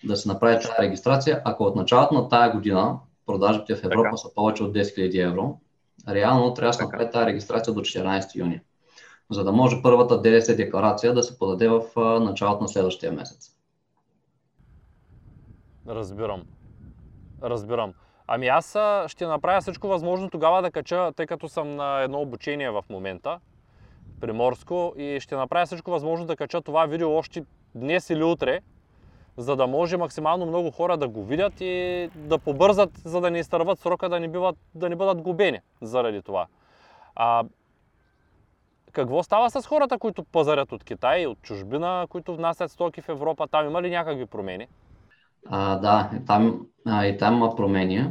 да 0.03 0.15
се 0.15 0.29
направи 0.29 0.55
тази 0.55 0.73
регистрация. 0.79 1.41
Ако 1.45 1.63
от 1.63 1.75
началото 1.75 2.13
на 2.13 2.29
тая 2.29 2.51
година 2.51 2.99
продажбите 3.25 3.75
в 3.75 3.83
Европа 3.83 4.03
така. 4.03 4.17
са 4.17 4.33
повече 4.35 4.63
от 4.63 4.75
10 4.75 4.81
000 4.81 5.27
евро, 5.27 5.59
реално 6.09 6.53
трябва 6.53 6.69
да 6.69 6.73
се 6.73 6.83
направи 6.83 7.11
тази 7.11 7.25
регистрация 7.25 7.73
до 7.73 7.81
14 7.81 8.35
юни, 8.35 8.61
за 9.31 9.43
да 9.43 9.51
може 9.51 9.81
първата 9.83 10.21
ДДС 10.21 10.55
декларация 10.55 11.13
да 11.13 11.23
се 11.23 11.39
подаде 11.39 11.67
в 11.67 11.81
началото 12.19 12.61
на 12.61 12.69
следващия 12.69 13.11
месец. 13.11 13.55
Разбирам. 15.87 16.43
Разбирам. 17.43 17.93
Ами 18.27 18.47
аз 18.47 18.77
ще 19.07 19.25
направя 19.25 19.61
всичко 19.61 19.87
възможно 19.87 20.29
тогава 20.29 20.61
да 20.61 20.71
кача, 20.71 21.11
тъй 21.15 21.25
като 21.25 21.49
съм 21.49 21.75
на 21.75 22.01
едно 22.01 22.21
обучение 22.21 22.69
в 22.69 22.83
момента, 22.89 23.39
приморско, 24.21 24.93
и 24.97 25.19
ще 25.19 25.35
направя 25.35 25.65
всичко 25.65 25.91
възможно 25.91 26.25
да 26.25 26.35
кача 26.35 26.61
това 26.61 26.85
видео 26.85 27.15
още 27.15 27.45
днес 27.75 28.09
или 28.09 28.23
утре, 28.23 28.59
за 29.37 29.55
да 29.55 29.67
може 29.67 29.97
максимално 29.97 30.45
много 30.45 30.71
хора 30.71 30.97
да 30.97 31.07
го 31.07 31.23
видят 31.23 31.53
и 31.61 32.09
да 32.15 32.39
побързат, 32.39 32.91
за 32.97 33.21
да 33.21 33.31
не 33.31 33.39
изтърват 33.39 33.79
срока, 33.79 34.09
да 34.09 34.19
не, 34.19 34.27
биват, 34.27 34.55
да 34.75 34.89
не 34.89 34.95
бъдат 34.95 35.21
губени 35.21 35.59
заради 35.81 36.21
това. 36.21 36.47
А, 37.15 37.43
какво 38.91 39.23
става 39.23 39.49
с 39.49 39.67
хората, 39.67 39.99
които 39.99 40.23
пазарят 40.23 40.71
от 40.71 40.83
Китай, 40.83 41.25
от 41.25 41.41
чужбина, 41.41 42.07
които 42.09 42.35
внасят 42.35 42.71
стоки 42.71 43.01
в 43.01 43.09
Европа? 43.09 43.47
Там 43.47 43.65
има 43.65 43.81
ли 43.81 43.89
някакви 43.89 44.25
промени? 44.25 44.67
А, 45.45 45.75
да, 45.75 46.09
и 46.17 46.25
там, 46.25 46.65
а, 46.85 47.05
и 47.05 47.17
там 47.17 47.35
има 47.35 47.55
промени. 47.55 48.07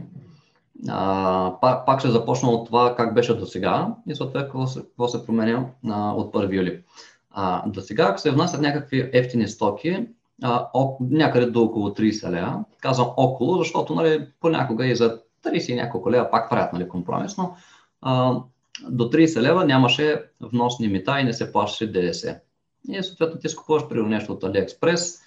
А, 0.88 1.56
пак, 1.60 1.86
пак 1.86 2.00
ще 2.00 2.10
започна 2.10 2.50
от 2.50 2.66
това 2.66 2.96
как 2.96 3.14
беше 3.14 3.36
до 3.36 3.46
сега 3.46 3.94
и 4.08 4.14
съответно 4.14 4.48
какво 4.48 4.66
се, 4.66 4.80
какво 4.80 5.08
се 5.08 5.26
променя 5.26 5.66
а, 5.88 6.12
от 6.12 6.34
1 6.34 6.54
юли. 6.54 6.82
А, 7.30 7.68
до 7.68 7.80
сега, 7.80 8.04
ако 8.04 8.18
се 8.18 8.30
внасят 8.30 8.60
някакви 8.60 9.10
ефтини 9.12 9.48
стоки, 9.48 10.06
а, 10.42 10.68
о, 10.74 10.96
някъде 11.00 11.46
до 11.46 11.62
около 11.62 11.88
30 11.88 12.30
лева, 12.30 12.64
казвам 12.80 13.08
около, 13.16 13.58
защото 13.58 13.94
нали, 13.94 14.26
понякога 14.40 14.86
и 14.86 14.96
за 14.96 15.20
30 15.44 15.70
и 15.70 15.74
няколко 15.74 16.10
лева 16.10 16.30
пак 16.30 16.50
правят 16.50 16.72
нали, 16.72 16.88
компромисно, 16.88 17.56
а, 18.00 18.40
до 18.88 19.04
30 19.04 19.40
лева 19.40 19.64
нямаше 19.64 20.22
вносни 20.40 20.88
мита 20.88 21.20
и 21.20 21.24
не 21.24 21.32
се 21.32 21.52
плащаше 21.52 21.92
ДДС. 21.92 22.40
И 22.88 23.02
съответно 23.02 23.40
ти 23.40 23.48
скупуваш 23.48 23.88
при 23.88 24.02
нещо 24.02 24.32
от 24.32 24.42
AliExpress, 24.42 25.22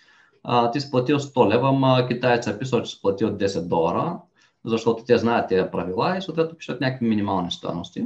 а, 0.47 0.71
ти 0.71 0.81
си 0.81 0.91
платил 0.91 1.19
100 1.19 1.49
лева, 1.49 1.69
ама 1.69 2.07
китаецът 2.07 2.55
е 2.55 2.59
писал, 2.59 2.81
че 2.81 2.91
си 2.91 3.01
платил 3.01 3.29
10 3.29 3.67
долара, 3.67 4.17
защото 4.65 5.03
те 5.03 5.17
знаят 5.17 5.49
тези 5.49 5.71
правила 5.71 6.17
и 6.17 6.21
съответно 6.21 6.57
пишат 6.57 6.81
някакви 6.81 7.07
минимални 7.07 7.51
стоености. 7.51 8.05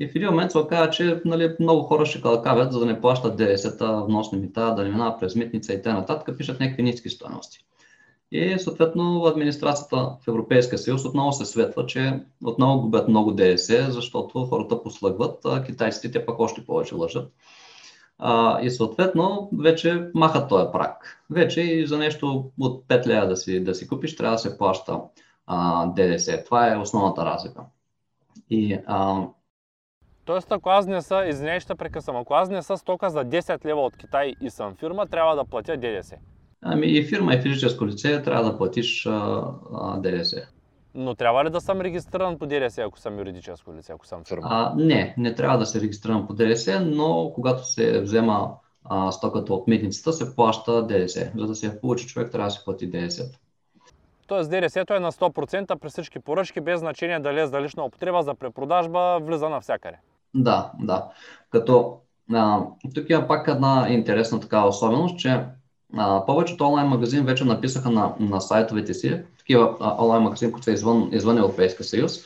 И 0.00 0.08
в 0.08 0.16
един 0.16 0.28
момент 0.28 0.52
се 0.52 0.58
оказа, 0.58 0.90
че 0.90 1.20
нали, 1.24 1.56
много 1.60 1.82
хора 1.82 2.06
ще 2.06 2.22
калкавят, 2.22 2.72
за 2.72 2.80
да 2.80 2.86
не 2.86 3.00
плащат 3.00 3.36
ДДС-та, 3.36 4.00
вносни 4.00 4.38
мита, 4.38 4.74
да 4.74 4.82
не 4.82 4.90
минават 4.90 5.20
през 5.20 5.34
митница 5.34 5.72
и 5.72 5.82
т.н. 5.82 6.36
пишат 6.36 6.60
някакви 6.60 6.82
ниски 6.82 7.10
стоености. 7.10 7.64
И 8.32 8.58
съответно 8.58 9.24
администрацията 9.24 9.96
в 9.96 10.28
Европейския 10.28 10.78
съюз 10.78 11.04
отново 11.04 11.32
се 11.32 11.44
светва, 11.44 11.86
че 11.86 12.20
отново 12.44 12.80
губят 12.80 13.08
много 13.08 13.32
ДДС, 13.32 13.86
защото 13.90 14.44
хората 14.44 14.82
послъгват, 14.82 15.38
а 15.44 15.64
китайците 15.64 16.10
те 16.10 16.26
пък 16.26 16.40
още 16.40 16.64
повече 16.64 16.94
лъжат. 16.94 17.32
А, 18.18 18.60
и 18.60 18.70
съответно 18.70 19.50
вече 19.58 20.10
махат 20.14 20.48
този 20.48 20.66
прак. 20.72 21.24
Вече 21.30 21.60
и 21.60 21.86
за 21.86 21.98
нещо 21.98 22.50
от 22.60 22.84
5 22.88 23.06
лева 23.06 23.26
да 23.26 23.36
си, 23.36 23.64
да 23.64 23.74
си 23.74 23.88
купиш, 23.88 24.16
трябва 24.16 24.34
да 24.34 24.38
се 24.38 24.58
плаща 24.58 25.00
а, 25.46 25.86
ДДС. 25.86 26.44
Това 26.44 26.72
е 26.72 26.76
основната 26.76 27.24
разлика. 27.24 27.62
И, 28.50 28.78
а... 28.86 29.26
Тоест, 30.24 30.52
ако 30.52 30.68
аз 30.68 30.86
не 30.86 31.02
са, 31.02 31.24
извиняй, 31.28 31.60
ще 31.60 31.74
прекъсвам, 31.74 32.16
ако 32.16 32.34
аз 32.34 32.50
не 32.50 32.62
са 32.62 32.76
стока 32.76 33.10
за 33.10 33.24
10 33.24 33.64
лева 33.64 33.80
от 33.80 33.96
Китай 33.96 34.32
и 34.40 34.50
съм 34.50 34.74
фирма, 34.74 35.06
трябва 35.06 35.36
да 35.36 35.44
платя 35.44 35.76
ДДС. 35.76 36.16
Ами 36.62 36.86
и 36.86 37.04
фирма 37.04 37.34
и 37.34 37.42
физическо 37.42 37.86
лице 37.86 38.22
трябва 38.22 38.44
да 38.44 38.56
платиш 38.56 39.06
а, 39.06 39.44
а, 39.74 39.98
ДДС. 39.98 40.48
Но 40.96 41.14
трябва 41.14 41.44
ли 41.44 41.50
да 41.50 41.60
съм 41.60 41.80
регистриран 41.80 42.38
по 42.38 42.46
ДДС, 42.46 42.82
ако 42.82 42.98
съм 42.98 43.18
юридическо 43.18 43.74
лице, 43.74 43.92
ако 43.92 44.06
съм 44.06 44.24
фирма? 44.24 44.46
А, 44.50 44.74
не, 44.76 45.14
не 45.18 45.34
трябва 45.34 45.58
да 45.58 45.66
се 45.66 45.80
регистриран 45.80 46.26
по 46.26 46.34
ДДС, 46.34 46.80
но 46.80 47.32
когато 47.34 47.66
се 47.66 48.00
взема 48.00 48.54
а, 48.84 49.12
стоката 49.12 49.54
от 49.54 49.68
митницата, 49.68 50.12
се 50.12 50.36
плаща 50.36 50.86
ДДС. 50.86 51.32
За 51.36 51.46
да 51.46 51.54
се 51.54 51.66
я 51.66 51.80
получи 51.80 52.06
човек, 52.06 52.30
трябва 52.32 52.46
да 52.46 52.50
се 52.50 52.64
плати 52.64 52.86
ДДС. 52.86 53.30
Тоест 54.26 54.50
ДДС-то 54.50 54.94
е 54.94 55.00
на 55.00 55.12
100% 55.12 55.78
при 55.78 55.88
всички 55.88 56.18
поръчки, 56.18 56.60
без 56.60 56.80
значение 56.80 57.20
дали 57.20 57.40
е 57.40 57.46
за 57.46 57.60
лична 57.60 57.84
употреба, 57.84 58.22
за 58.22 58.34
препродажба, 58.34 59.18
влиза 59.22 59.48
навсякъде. 59.48 59.98
Да, 60.34 60.72
да. 60.80 61.08
Като 61.50 61.98
а, 62.32 62.62
тук 62.94 63.10
има 63.10 63.26
пак 63.26 63.48
една 63.48 63.86
интересна 63.90 64.40
такава 64.40 64.68
особеност, 64.68 65.18
че 65.18 65.44
а, 65.96 66.26
повечето 66.26 66.64
онлайн 66.64 66.88
магазини 66.88 67.26
вече 67.26 67.44
написаха 67.44 67.90
на, 67.90 68.14
на 68.20 68.40
сайтовете 68.40 68.94
си, 68.94 69.20
такива 69.38 69.76
онлайн 69.98 70.22
магазини, 70.22 70.52
които 70.52 70.64
са 70.64 70.72
извън, 70.72 71.08
извън 71.12 71.38
Европейския 71.38 71.86
съюз, 71.86 72.20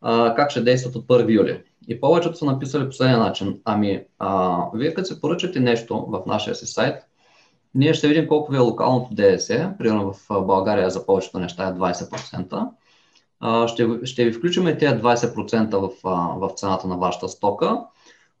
а, 0.00 0.34
как 0.34 0.50
ще 0.50 0.60
действат 0.60 0.96
от 0.96 1.06
1 1.06 1.32
юли. 1.32 1.62
И 1.88 2.00
повечето 2.00 2.38
са 2.38 2.44
написали 2.44 2.88
последния 2.88 3.18
начин. 3.18 3.60
Ами, 3.64 4.04
а, 4.18 4.58
вие 4.74 4.94
като 4.94 5.08
се 5.08 5.20
поръчате 5.20 5.60
нещо 5.60 6.06
в 6.08 6.22
нашия 6.26 6.54
си 6.54 6.66
сайт, 6.66 7.02
ние 7.74 7.94
ще 7.94 8.08
видим 8.08 8.28
колко 8.28 8.52
ви 8.52 8.58
е 8.58 8.60
локалното 8.60 9.14
ДДС. 9.14 9.74
Примерно 9.78 10.12
в 10.12 10.42
България 10.42 10.90
за 10.90 11.06
повечето 11.06 11.38
неща 11.38 11.68
е 11.68 11.72
20%. 11.72 12.68
А, 13.40 13.68
ще, 13.68 13.88
ще 14.04 14.24
ви 14.24 14.32
включим 14.32 14.64
тези 14.64 14.94
20% 14.94 15.76
в, 15.76 15.90
в 16.40 16.50
цената 16.56 16.88
на 16.88 16.96
вашата 16.96 17.28
стока 17.28 17.80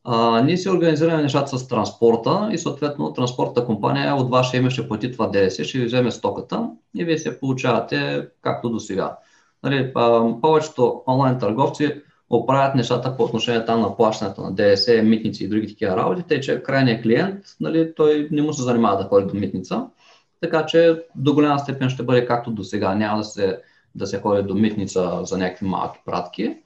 а, 0.04 0.42
ние 0.42 0.56
си 0.56 0.68
организираме 0.68 1.22
нещата 1.22 1.58
с 1.58 1.68
транспорта 1.68 2.48
и 2.52 2.58
съответно 2.58 3.12
транспортната 3.12 3.66
компания 3.66 4.16
от 4.16 4.30
ваше 4.30 4.56
име 4.56 4.70
ще 4.70 4.88
плати 4.88 5.12
това 5.12 5.26
ДДС, 5.26 5.64
ще 5.64 5.78
ви 5.78 5.84
вземе 5.84 6.10
стоката 6.10 6.70
и 6.96 7.04
вие 7.04 7.18
се 7.18 7.40
получавате 7.40 8.28
както 8.40 8.70
до 8.70 8.80
сега. 8.80 9.16
Нали, 9.62 9.92
повечето 10.42 11.02
онлайн 11.06 11.38
търговци 11.38 12.02
оправят 12.30 12.74
нещата 12.74 13.16
по 13.16 13.24
отношение 13.24 13.64
там 13.64 13.80
на 13.80 13.96
плащането 13.96 14.40
на 14.40 14.52
ДДС, 14.52 15.02
митници 15.02 15.44
и 15.44 15.48
други 15.48 15.68
такива 15.68 15.96
работи, 15.96 16.22
тъй 16.22 16.40
че 16.40 16.62
крайният 16.62 17.02
клиент, 17.02 17.44
нали, 17.60 17.94
той 17.96 18.28
не 18.30 18.42
му 18.42 18.52
се 18.52 18.62
занимава 18.62 18.96
да 19.02 19.08
ходи 19.08 19.26
до 19.26 19.34
митница, 19.34 19.86
така 20.40 20.66
че 20.66 21.02
до 21.14 21.34
голяма 21.34 21.58
степен 21.58 21.88
ще 21.88 22.02
бъде 22.02 22.26
както 22.26 22.50
до 22.50 22.64
сега. 22.64 22.94
Няма 22.94 23.18
да 23.18 23.24
се, 23.24 23.58
да 23.94 24.06
се 24.06 24.20
ходи 24.20 24.42
до 24.42 24.54
митница 24.54 25.20
за 25.24 25.38
някакви 25.38 25.66
малки 25.66 26.00
пратки, 26.04 26.56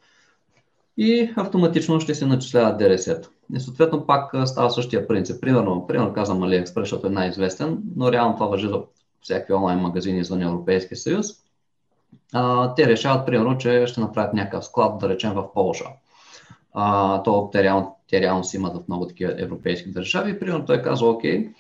и 0.97 1.33
автоматично 1.37 2.01
ще 2.01 2.15
се 2.15 2.27
начислява 2.27 2.77
ДРС. 2.77 3.11
И 3.55 3.61
съответно 3.61 4.07
пак 4.07 4.49
става 4.49 4.71
същия 4.71 5.09
принцип. 5.09 5.41
Примерно, 5.41 5.87
примерно 5.87 6.13
казвам 6.13 6.41
AliExpress, 6.41 6.81
защото 6.81 7.07
е 7.07 7.11
най-известен, 7.11 7.79
но 7.97 8.13
реално 8.13 8.35
това 8.35 8.47
въжи 8.47 8.69
за 8.69 8.83
всякакви 9.21 9.55
онлайн 9.55 9.79
магазини 9.79 10.19
извън 10.19 10.43
Европейския 10.43 10.99
съюз. 10.99 11.27
А, 12.33 12.75
те 12.75 12.87
решават, 12.87 13.27
примерно, 13.27 13.59
че 13.59 13.87
ще 13.87 14.01
направят 14.01 14.35
някакъв 14.35 14.65
склад, 14.65 14.99
да 14.99 15.09
речем 15.09 15.33
в 15.33 15.53
Полша. 15.55 15.85
А, 16.75 17.23
то 17.23 17.49
те 17.53 17.63
реално, 17.63 17.97
те 18.11 18.21
реално 18.21 18.45
си 18.45 18.57
имат 18.57 18.77
в 18.77 18.89
много 18.89 19.07
такива 19.07 19.35
европейски 19.39 19.91
държави. 19.91 20.39
Примерно 20.39 20.65
той 20.65 20.83
казва, 20.83 21.11
окей, 21.11 21.51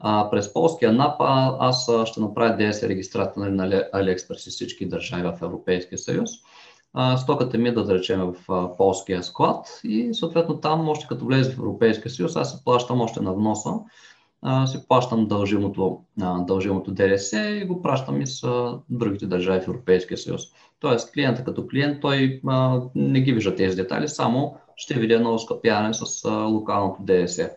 а, 0.00 0.30
през 0.30 0.52
полския 0.52 0.92
НАП 0.92 1.16
аз 1.60 1.90
ще 2.04 2.20
направя 2.20 2.56
DS 2.56 2.88
регистрация 2.88 3.50
на 3.50 3.68
AliExpress 3.68 4.48
и 4.48 4.50
всички 4.50 4.88
държави 4.88 5.22
в 5.22 5.38
Европейския 5.42 5.98
съюз 5.98 6.30
стоката 7.16 7.58
ми 7.58 7.68
е 7.68 7.72
да, 7.72 7.84
да 7.84 7.94
речем 7.94 8.32
в 8.48 8.70
полския 8.76 9.22
склад 9.22 9.80
и 9.84 10.14
съответно 10.14 10.60
там, 10.60 10.88
още 10.88 11.06
като 11.08 11.24
влезе 11.24 11.50
в 11.50 11.58
Европейския 11.58 12.10
съюз, 12.10 12.36
аз 12.36 12.52
се 12.52 12.64
плащам 12.64 13.00
още 13.00 13.20
на 13.20 13.34
вноса, 13.34 13.70
се 14.66 14.88
плащам 14.88 15.26
дължимото, 15.26 16.00
дължимото 16.38 16.90
ДРС 16.90 17.32
и 17.32 17.64
го 17.64 17.82
пращам 17.82 18.20
и 18.22 18.26
с 18.26 18.46
другите 18.90 19.26
държави 19.26 19.60
в 19.60 19.68
Европейския 19.68 20.18
съюз. 20.18 20.42
Тоест 20.80 21.12
клиента 21.12 21.44
като 21.44 21.66
клиент, 21.66 22.00
той 22.00 22.40
а, 22.46 22.80
не 22.94 23.20
ги 23.20 23.32
вижда 23.32 23.54
тези 23.54 23.76
детайли, 23.76 24.08
само 24.08 24.56
ще 24.76 24.94
види 24.94 25.14
едно 25.14 25.38
скъпяване 25.38 25.94
с 25.94 26.24
а, 26.24 26.30
локалното 26.30 27.02
ДДС. 27.02 27.50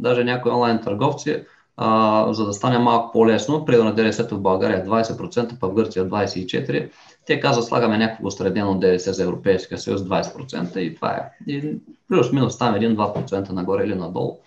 Даже 0.00 0.24
някои 0.24 0.52
онлайн 0.52 0.80
търговци, 0.80 1.44
а, 1.76 2.32
за 2.32 2.46
да 2.46 2.52
стане 2.52 2.78
малко 2.78 3.12
по-лесно, 3.12 3.64
преди 3.64 3.82
на 3.82 3.94
ДДС 3.94 4.28
в 4.28 4.40
България 4.40 4.86
20%, 4.86 5.58
пък 5.58 5.72
в 5.72 5.74
Гърция 5.74 6.08
24%, 6.08 6.90
те 7.26 7.40
казват, 7.40 7.66
слагаме 7.66 7.98
някакво 7.98 8.30
средено 8.30 8.78
ДДС 8.78 9.12
за 9.12 9.22
Европейския 9.24 9.78
съюз 9.78 10.00
20% 10.00 10.78
и 10.78 10.94
това 10.94 11.10
е. 11.10 11.30
И 11.46 11.78
плюс-минус 12.08 12.58
там 12.58 12.74
1-2% 12.74 13.50
нагоре 13.50 13.84
или 13.84 13.94
надолу. 13.94 14.38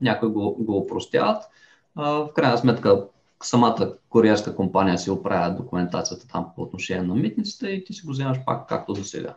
Някои 0.00 0.28
го, 0.28 0.56
го 0.60 0.76
упростяват. 0.76 1.42
В 1.96 2.28
крайна 2.34 2.58
сметка 2.58 3.04
самата 3.42 3.92
куриерска 4.08 4.56
компания 4.56 4.98
си 4.98 5.10
оправя 5.10 5.54
документацията 5.54 6.28
там 6.28 6.46
по 6.56 6.62
отношение 6.62 7.02
на 7.02 7.14
митниците 7.14 7.68
и 7.68 7.84
ти 7.84 7.92
си 7.92 8.06
го 8.06 8.12
вземаш 8.12 8.38
пак 8.46 8.68
както 8.68 8.92
до 8.92 9.04
сега. 9.04 9.34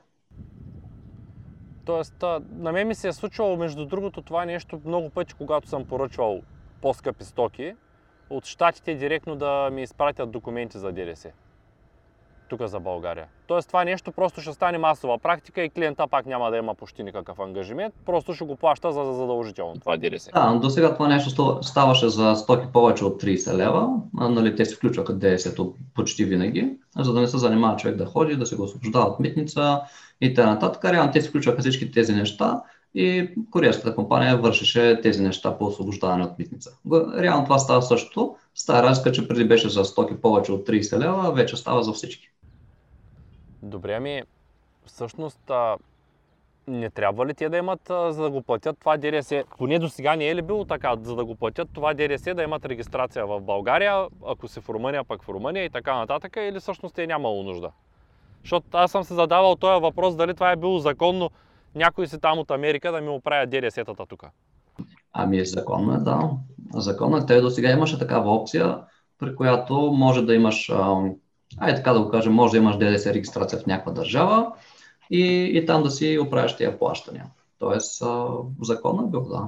Тоест, 1.85 2.23
на 2.51 2.71
мен 2.71 2.87
ми 2.87 2.95
се 2.95 3.07
е 3.07 3.13
случвало, 3.13 3.57
между 3.57 3.85
другото, 3.85 4.21
това 4.21 4.45
нещо 4.45 4.81
много 4.85 5.09
пъти, 5.09 5.33
когато 5.33 5.69
съм 5.69 5.85
поръчвал 5.85 6.41
по-скъпи 6.81 7.23
стоки, 7.23 7.73
от 8.29 8.45
щатите 8.45 8.95
директно 8.95 9.35
да 9.35 9.69
ми 9.69 9.83
изпратят 9.83 10.31
документи 10.31 10.77
за 10.77 10.91
ДДС 10.91 11.31
тук 12.49 12.65
за 12.65 12.79
България. 12.79 13.27
Тоест 13.47 13.67
това 13.67 13.83
нещо 13.83 14.11
просто 14.11 14.41
ще 14.41 14.53
стане 14.53 14.77
масова 14.77 15.17
практика 15.17 15.61
и 15.61 15.69
клиента 15.69 16.07
пак 16.07 16.25
няма 16.25 16.51
да 16.51 16.57
има 16.57 16.75
почти 16.75 17.03
никакъв 17.03 17.39
ангажимент, 17.39 17.93
просто 18.05 18.33
ще 18.33 18.45
го 18.45 18.55
плаща 18.55 18.91
за 18.91 19.03
задължително 19.13 19.79
това 19.79 19.97
ДДС. 19.97 20.31
Да, 20.33 20.59
до 20.61 20.69
сега 20.69 20.93
това 20.93 21.07
нещо 21.07 21.59
ставаше 21.61 22.09
за 22.09 22.35
стоки 22.35 22.67
повече 22.73 23.05
от 23.05 23.23
30 23.23 23.55
лева, 23.55 23.89
нали, 24.13 24.55
те 24.55 24.65
се 24.65 24.75
включваха 24.75 25.13
ДДС 25.13 25.55
почти 25.95 26.25
винаги, 26.25 26.77
за 26.99 27.13
да 27.13 27.21
не 27.21 27.27
се 27.27 27.37
занимава 27.37 27.77
човек 27.77 27.95
да 27.95 28.05
ходи, 28.05 28.35
да 28.35 28.45
се 28.45 28.55
го 28.55 28.63
освобождава 28.63 29.05
от 29.05 29.19
митница 29.19 29.81
и 30.21 30.33
т.н. 30.33 30.91
Реално 30.91 31.11
те 31.11 31.21
се 31.21 31.29
включваха 31.29 31.59
всички 31.59 31.91
тези 31.91 32.13
неща 32.13 32.61
и 32.95 33.29
куриерската 33.51 33.95
компания 33.95 34.37
вършеше 34.37 34.99
тези 35.01 35.23
неща 35.23 35.57
по 35.57 35.65
освобождаване 35.65 36.23
от 36.23 36.39
митница. 36.39 36.71
Реално 37.17 37.43
това 37.43 37.59
става 37.59 37.81
също. 37.81 38.35
Става 38.55 38.83
разлика, 38.83 39.11
че 39.11 39.27
преди 39.27 39.47
беше 39.47 39.69
за 39.69 39.85
стоки 39.85 40.21
повече 40.21 40.51
от 40.51 40.67
30 40.67 40.99
лева, 40.99 41.31
вече 41.31 41.57
става 41.57 41.83
за 41.83 41.93
всички. 41.93 42.29
Добре, 43.63 43.93
ами 43.93 44.23
всъщност 44.85 45.51
Не 46.67 46.89
трябва 46.89 47.25
ли 47.25 47.33
те 47.33 47.49
да 47.49 47.57
имат, 47.57 47.81
за 47.87 48.23
да 48.23 48.29
го 48.29 48.41
платят 48.41 48.77
това 48.79 48.97
ДДС? 48.97 49.43
Поне 49.57 49.79
до 49.79 49.89
сега 49.89 50.15
не 50.15 50.27
е 50.27 50.35
ли 50.35 50.41
било 50.41 50.65
така, 50.65 50.95
за 51.03 51.15
да 51.15 51.25
го 51.25 51.35
платят 51.35 51.69
това 51.73 51.93
ДДС, 51.93 52.33
да 52.33 52.43
имат 52.43 52.65
регистрация 52.65 53.25
в 53.27 53.41
България, 53.41 54.07
ако 54.27 54.47
си 54.47 54.61
в 54.61 54.69
Румъния, 54.69 55.03
пък 55.03 55.23
в 55.23 55.29
Румъния 55.29 55.65
и 55.65 55.69
така 55.69 55.97
нататък, 55.97 56.37
или 56.39 56.59
всъщност 56.59 56.99
е 56.99 57.07
нямало 57.07 57.43
нужда? 57.43 57.71
Защото 58.43 58.67
аз 58.73 58.91
съм 58.91 59.03
се 59.03 59.13
задавал 59.13 59.55
този 59.55 59.81
въпрос, 59.81 60.15
дали 60.15 60.33
това 60.33 60.51
е 60.51 60.55
било 60.55 60.79
законно 60.79 61.29
някой 61.75 62.07
си 62.07 62.19
там 62.19 62.39
от 62.39 62.51
Америка 62.51 62.91
да 62.91 63.01
ми 63.01 63.09
оправя 63.09 63.47
ДДС-тата 63.47 64.07
тук. 64.09 64.23
Ами 65.13 65.45
законно 65.45 65.93
е, 65.93 65.97
да. 65.97 66.29
Законно 66.73 67.17
е. 67.17 67.25
Те 67.25 67.41
до 67.41 67.49
сега 67.49 67.71
имаше 67.71 67.99
такава 67.99 68.31
опция, 68.31 68.77
при 69.19 69.35
която 69.35 69.73
може 69.75 70.21
да 70.21 70.35
имаш, 70.35 70.71
ай 71.59 71.75
така 71.75 71.93
да 71.93 72.01
го 72.01 72.09
кажем, 72.09 72.33
може 72.33 72.51
да 72.51 72.57
имаш 72.57 72.77
ДДС 72.77 73.13
регистрация 73.13 73.59
в 73.59 73.65
някаква 73.65 73.91
държава 73.91 74.51
и, 75.09 75.51
и 75.53 75.65
там 75.65 75.83
да 75.83 75.91
си 75.91 76.19
оправяш 76.19 76.57
тия 76.57 76.79
плащания. 76.79 77.25
Тоест, 77.59 78.03
законно 78.61 79.03
е 79.07 79.11
бил, 79.11 79.21
да. 79.21 79.47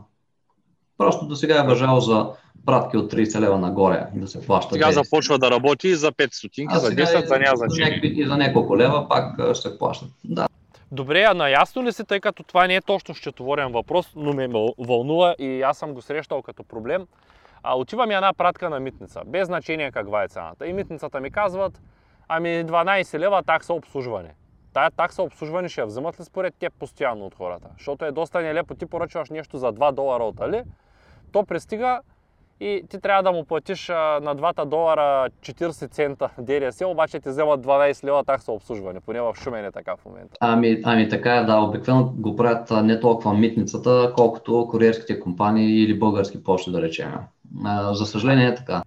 Просто 0.97 1.25
до 1.25 1.35
сега 1.35 1.59
е 1.59 1.67
въжал 1.67 1.99
за 1.99 2.29
пратки 2.65 2.97
от 2.97 3.13
30 3.13 3.39
лева 3.39 3.57
нагоре 3.57 4.07
да 4.15 4.27
се 4.27 4.45
плаща. 4.45 4.73
Сега 4.73 4.87
ДДС. 4.87 5.03
започва 5.03 5.39
да 5.39 5.51
работи 5.51 5.95
за 5.95 6.11
5 6.11 6.33
стотинки, 6.33 6.75
за 6.77 6.91
10, 6.91 7.27
за 7.27 7.39
няма 7.39 7.57
значение. 7.57 7.99
И 8.03 8.25
за 8.25 8.37
няколко 8.37 8.77
лева 8.77 9.09
пак 9.09 9.55
ще 9.55 9.77
плащат. 9.77 10.09
Да. 10.23 10.47
Добре, 10.93 11.23
а 11.23 11.33
наясно 11.33 11.83
ли 11.83 11.93
си, 11.93 12.05
тъй 12.05 12.19
като 12.19 12.43
това 12.43 12.67
не 12.67 12.75
е 12.75 12.81
точно 12.81 13.15
счетоворен 13.15 13.71
въпрос, 13.71 14.13
но 14.15 14.33
ме 14.33 14.47
вълнува 14.77 15.35
и 15.39 15.61
аз 15.61 15.77
съм 15.77 15.93
го 15.93 16.01
срещал 16.01 16.41
като 16.41 16.63
проблем. 16.63 17.07
А, 17.63 17.77
отивам 17.77 18.11
една 18.11 18.33
пратка 18.33 18.69
на 18.69 18.79
митница, 18.79 19.21
без 19.25 19.47
значение 19.47 19.91
каква 19.91 20.23
е 20.23 20.27
цената. 20.27 20.67
И 20.67 20.73
митницата 20.73 21.19
ми 21.19 21.31
казват, 21.31 21.81
ами 22.27 22.47
12 22.47 23.19
лева 23.19 23.43
такса 23.43 23.73
обслужване. 23.73 24.33
Тая 24.73 24.91
такса 24.91 25.23
обслужване 25.23 25.69
ще 25.69 25.81
я 25.81 25.87
вземат 25.87 26.19
ли 26.19 26.23
според 26.23 26.55
теб 26.55 26.73
постоянно 26.79 27.25
от 27.25 27.35
хората? 27.35 27.69
Защото 27.77 28.05
е 28.05 28.11
доста 28.11 28.41
нелепо, 28.41 28.75
ти 28.75 28.85
поръчваш 28.85 29.29
нещо 29.29 29.57
за 29.57 29.73
2 29.73 29.91
долара 29.91 30.23
от 30.23 30.41
Али, 30.41 30.63
то 31.31 31.45
пристига 31.45 32.01
и 32.61 32.83
ти 32.89 33.01
трябва 33.01 33.23
да 33.23 33.31
му 33.31 33.45
платиш 33.45 33.87
на 33.87 34.35
2 34.35 34.65
долара 34.65 35.29
40 35.41 35.91
цента 35.91 36.29
ДДС, 36.39 36.87
обаче 36.87 37.19
ти 37.19 37.29
вземат 37.29 37.65
12 37.65 38.03
лева 38.03 38.23
такса 38.23 38.51
обслужване, 38.51 38.99
поне 38.99 39.21
в 39.21 39.33
Шумен 39.35 39.65
е 39.65 39.71
така 39.71 39.95
в 39.95 40.05
момента. 40.05 40.37
Ами, 40.39 40.81
ами 40.83 41.09
така 41.09 41.35
е, 41.35 41.43
да, 41.43 41.57
обикновено 41.57 42.13
го 42.17 42.35
правят 42.35 42.71
не 42.85 42.99
толкова 42.99 43.33
митницата, 43.33 44.13
колкото 44.15 44.67
куриерските 44.71 45.19
компании 45.19 45.83
или 45.83 45.99
български 45.99 46.43
почти 46.43 46.71
да 46.71 46.81
речем. 46.81 47.11
За 47.91 48.05
съжаление 48.05 48.47
е 48.47 48.55
така. 48.55 48.81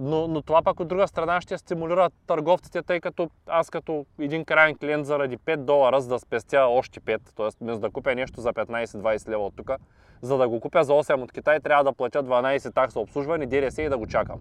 Но, 0.00 0.28
но 0.28 0.42
това 0.42 0.62
пък 0.62 0.80
от 0.80 0.88
друга 0.88 1.08
страна 1.08 1.40
ще 1.40 1.58
стимулира 1.58 2.10
търговците, 2.26 2.82
тъй 2.82 3.00
като 3.00 3.30
аз 3.46 3.70
като 3.70 4.06
един 4.18 4.44
крайен 4.44 4.76
клиент 4.76 5.06
заради 5.06 5.38
5 5.38 5.56
долара, 5.56 6.00
за 6.00 6.08
да 6.08 6.18
спестя 6.18 6.60
още 6.60 7.00
5, 7.00 7.20
т.е. 7.36 7.48
вместо 7.60 7.80
да 7.80 7.90
купя 7.90 8.14
нещо 8.14 8.40
за 8.40 8.52
15-20 8.52 9.28
лева 9.28 9.46
от 9.46 9.56
тук, 9.56 9.70
за 10.22 10.38
да 10.38 10.48
го 10.48 10.60
купя 10.60 10.84
за 10.84 10.92
8 10.92 11.22
от 11.22 11.32
Китай, 11.32 11.60
трябва 11.60 11.84
да 11.84 11.92
платя 11.92 12.24
12 12.24 12.74
такса 12.74 13.00
обслужване, 13.00 13.46
ДДС 13.46 13.82
и 13.82 13.88
да 13.88 13.98
го 13.98 14.06
чакам. 14.06 14.38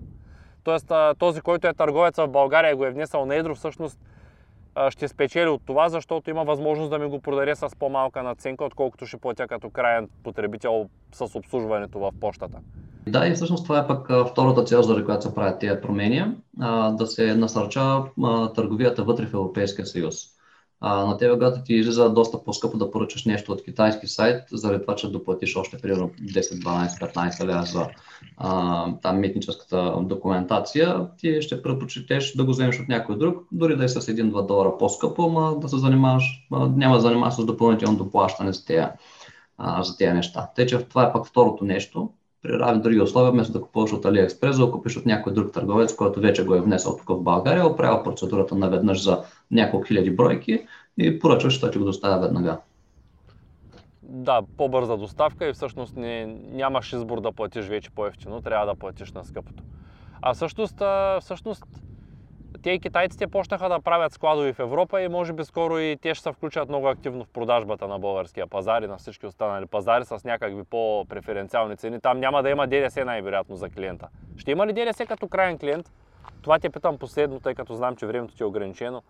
Тоест 0.63 0.91
този, 1.17 1.41
който 1.41 1.67
е 1.67 1.73
търговец 1.73 2.17
в 2.17 2.27
България 2.27 2.71
и 2.71 2.75
го 2.75 2.85
е 2.85 2.91
внесъл 2.91 3.25
на 3.25 3.35
едро, 3.35 3.55
всъщност 3.55 3.99
ще 4.89 5.07
спечели 5.07 5.49
от 5.49 5.61
това, 5.65 5.89
защото 5.89 6.29
има 6.29 6.43
възможност 6.43 6.89
да 6.89 6.99
ми 6.99 7.09
го 7.09 7.19
продаде 7.19 7.55
с 7.55 7.69
по-малка 7.79 8.23
наценка, 8.23 8.65
отколкото 8.65 9.05
ще 9.05 9.17
платя 9.17 9.47
като 9.47 9.69
крайен 9.69 10.09
потребител 10.23 10.89
с 11.11 11.35
обслужването 11.35 11.99
в 11.99 12.11
почтата. 12.21 12.59
Да, 13.07 13.27
и 13.27 13.33
всъщност 13.33 13.63
това 13.63 13.79
е 13.79 13.87
пък 13.87 14.09
втората 14.31 14.63
цел, 14.63 14.81
заради 14.81 15.05
която 15.05 15.23
се 15.23 15.35
правят 15.35 15.59
тези 15.59 15.81
промени, 15.81 16.25
да 16.91 17.07
се 17.07 17.35
насърча 17.35 18.03
търговията 18.55 19.03
вътре 19.03 19.25
в 19.25 19.33
Европейския 19.33 19.85
съюз. 19.85 20.15
На 20.81 21.17
тебе, 21.17 21.33
когато 21.33 21.63
ти 21.63 21.73
излиза 21.73 22.09
доста 22.09 22.43
по-скъпо 22.43 22.77
да 22.77 22.91
поръчаш 22.91 23.25
нещо 23.25 23.51
от 23.51 23.63
китайски 23.63 24.07
сайт, 24.07 24.43
заради 24.51 24.81
това, 24.81 24.95
че 24.95 25.11
доплатиш 25.11 25.55
още 25.55 25.77
примерно 25.77 26.09
10, 26.09 26.41
12, 26.41 27.13
15 27.13 27.45
лева 27.45 27.63
за 27.63 27.87
а, 28.37 28.85
там 29.01 29.19
митническата 29.19 29.95
документация, 30.01 31.07
ти 31.17 31.41
ще 31.41 31.61
предпочитеш 31.61 32.33
да 32.33 32.45
го 32.45 32.51
вземеш 32.51 32.79
от 32.79 32.87
някой 32.87 33.17
друг, 33.17 33.47
дори 33.51 33.75
да 33.75 33.83
е 33.83 33.87
с 33.87 34.01
1-2 34.01 34.45
долара 34.45 34.77
по-скъпо, 34.79 35.29
ма 35.29 35.59
да 35.59 35.69
се 35.69 35.77
занимаваш, 35.77 36.47
няма 36.51 36.95
да 36.95 37.01
занимаваш 37.01 37.33
с 37.33 37.45
допълнително 37.45 37.97
доплащане 37.97 38.53
за 38.53 38.65
тези, 38.65 38.85
за 39.81 39.97
тези 39.97 40.13
неща. 40.13 40.49
Тъй, 40.55 40.65
че 40.65 40.77
това 40.77 41.03
е 41.03 41.13
пък 41.13 41.27
второто 41.27 41.65
нещо, 41.65 42.09
при 42.41 42.59
равни 42.59 42.81
други 42.81 43.01
условия, 43.01 43.31
вместо 43.31 43.53
да 43.53 43.61
купуваш 43.61 43.93
от 43.93 44.03
AliExpress, 44.03 44.65
да 44.65 44.71
купиш 44.71 44.97
от 44.97 45.05
някой 45.05 45.33
друг 45.33 45.53
търговец, 45.53 45.95
който 45.95 46.19
вече 46.19 46.45
го 46.45 46.55
е 46.55 46.61
внесъл 46.61 46.97
тук 46.97 47.09
в 47.09 47.23
България, 47.23 47.67
оправя 47.67 48.03
процедурата 48.03 48.55
наведнъж 48.55 49.03
за 49.03 49.23
няколко 49.51 49.87
хиляди 49.87 50.11
бройки 50.11 50.67
и 50.97 51.19
поръчваш, 51.19 51.59
той 51.59 51.71
ти 51.71 51.77
го 51.77 51.85
доставя 51.85 52.19
веднага. 52.19 52.57
Да, 54.03 54.41
по-бърза 54.57 54.97
доставка 54.97 55.49
и 55.49 55.53
всъщност 55.53 55.95
не, 55.95 56.25
нямаш 56.51 56.93
избор 56.93 57.21
да 57.21 57.31
платиш 57.31 57.65
вече 57.65 57.89
по-ефтино, 57.89 58.41
трябва 58.41 58.65
да 58.65 58.75
платиш 58.75 59.11
на 59.11 59.23
скъпото. 59.23 59.63
А 60.21 60.33
всъщност, 60.33 60.81
всъщност 61.21 61.65
те 62.63 62.71
и 62.71 62.79
китайците 62.79 63.27
почнаха 63.27 63.69
да 63.69 63.79
правят 63.79 64.13
складови 64.13 64.53
в 64.53 64.59
Европа 64.59 65.01
и 65.01 65.07
може 65.07 65.33
би 65.33 65.43
скоро 65.43 65.79
и 65.79 65.97
те 66.01 66.13
ще 66.13 66.23
се 66.23 66.31
включат 66.31 66.69
много 66.69 66.87
активно 66.87 67.23
в 67.23 67.29
продажбата 67.29 67.87
на 67.87 67.99
българския 67.99 68.47
пазар 68.47 68.81
и 68.81 68.87
на 68.87 68.97
всички 68.97 69.25
останали 69.25 69.65
пазари 69.65 70.05
с 70.05 70.23
някакви 70.23 70.63
по-преференциални 70.63 71.77
цени. 71.77 72.01
Там 72.01 72.19
няма 72.19 72.43
да 72.43 72.49
има 72.49 72.67
ДДС 72.67 73.05
най-вероятно 73.05 73.55
за 73.55 73.69
клиента. 73.69 74.07
Ще 74.37 74.51
има 74.51 74.67
ли 74.67 74.73
ДДС 74.73 75.05
като 75.05 75.27
крайен 75.27 75.57
клиент? 75.57 75.91
Това 76.41 76.59
те 76.59 76.69
питам 76.69 76.97
последно, 76.97 77.39
тъй 77.39 77.55
като 77.55 77.73
знам, 77.73 77.95
че 77.95 78.05
времето 78.05 78.35
ти 78.35 78.43
е 78.43 78.45
ограничено. 78.45 79.03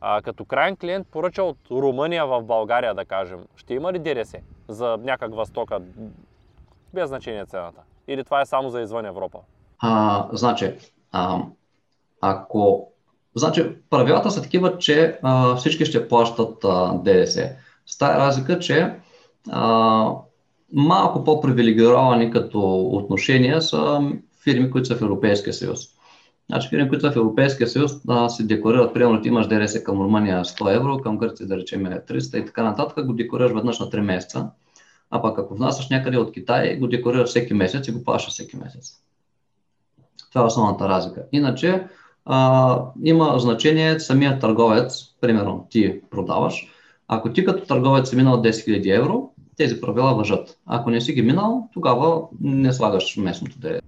А, 0.00 0.22
като 0.22 0.44
крайен 0.44 0.76
клиент 0.76 1.08
поръча 1.08 1.42
от 1.42 1.58
Румъния 1.70 2.26
в 2.26 2.42
България, 2.42 2.94
да 2.94 3.04
кажем, 3.04 3.44
ще 3.56 3.74
има 3.74 3.92
ли 3.92 3.98
ДДС 3.98 4.38
за 4.68 4.98
някаква 5.00 5.44
стока, 5.44 5.80
без 6.94 7.08
значение 7.08 7.46
цената? 7.46 7.80
Или 8.08 8.24
това 8.24 8.40
е 8.40 8.46
само 8.46 8.70
за 8.70 8.80
извън 8.80 9.06
Европа? 9.06 9.38
А, 9.78 10.28
значи, 10.32 10.74
а, 11.12 11.42
ако... 12.22 12.88
Значи, 13.34 13.66
правилата 13.90 14.30
са 14.30 14.42
такива, 14.42 14.78
че 14.78 15.18
а, 15.22 15.56
всички 15.56 15.84
ще 15.84 16.08
плащат 16.08 16.64
а, 16.64 16.94
ДДС. 16.94 17.50
С 17.86 17.98
тази 17.98 18.18
разлика, 18.18 18.58
че 18.58 18.94
а, 19.50 20.14
малко 20.72 21.24
по-привилегировани 21.24 22.30
като 22.30 22.80
отношения 22.80 23.62
са 23.62 24.00
фирми, 24.44 24.70
които 24.70 24.88
са 24.88 24.96
в 24.96 25.02
Европейския 25.02 25.54
съюз. 25.54 25.80
Значи 26.50 26.68
фирми, 26.68 26.88
които 26.88 27.06
са 27.06 27.12
в 27.12 27.16
Европейския 27.16 27.68
съюз, 27.68 28.04
да, 28.04 28.28
се 28.28 28.42
декларират, 28.42 28.94
примерно 28.94 29.22
ти 29.22 29.28
имаш 29.28 29.46
ДДС 29.46 29.84
към 29.84 30.00
Румъния 30.00 30.44
100 30.44 30.76
евро, 30.76 30.98
към 30.98 31.18
Гърция 31.18 31.46
да 31.46 31.56
речем 31.56 31.84
300 31.84 32.42
и 32.42 32.46
така 32.46 32.62
нататък, 32.62 33.06
го 33.06 33.12
декларираш 33.12 33.52
веднъж 33.52 33.80
на 33.80 33.86
3 33.86 34.00
месеца. 34.00 34.50
А 35.10 35.22
пък 35.22 35.38
ако 35.38 35.54
внасяш 35.54 35.88
някъде 35.88 36.18
от 36.18 36.32
Китай, 36.32 36.76
го 36.76 36.86
декларираш 36.86 37.28
всеки 37.28 37.54
месец 37.54 37.88
и 37.88 37.92
го 37.92 38.04
плащаш 38.04 38.32
всеки 38.32 38.56
месец. 38.56 39.02
Това 40.32 40.42
е 40.42 40.46
основната 40.46 40.88
разлика. 40.88 41.22
Иначе, 41.32 41.86
а, 42.24 42.78
има 43.04 43.38
значение 43.38 44.00
самият 44.00 44.40
търговец, 44.40 45.04
примерно 45.20 45.66
ти 45.70 46.00
продаваш. 46.10 46.68
Ако 47.08 47.32
ти 47.32 47.44
като 47.44 47.66
търговец 47.66 48.10
си 48.10 48.16
минал 48.16 48.42
10 48.42 48.50
000 48.50 48.98
евро, 48.98 49.30
тези 49.56 49.80
правила 49.80 50.14
въжат. 50.14 50.58
Ако 50.66 50.90
не 50.90 51.00
си 51.00 51.12
ги 51.12 51.22
минал, 51.22 51.68
тогава 51.72 52.22
не 52.40 52.72
слагаш 52.72 53.16
местното 53.16 53.58
ДДС. 53.58 53.80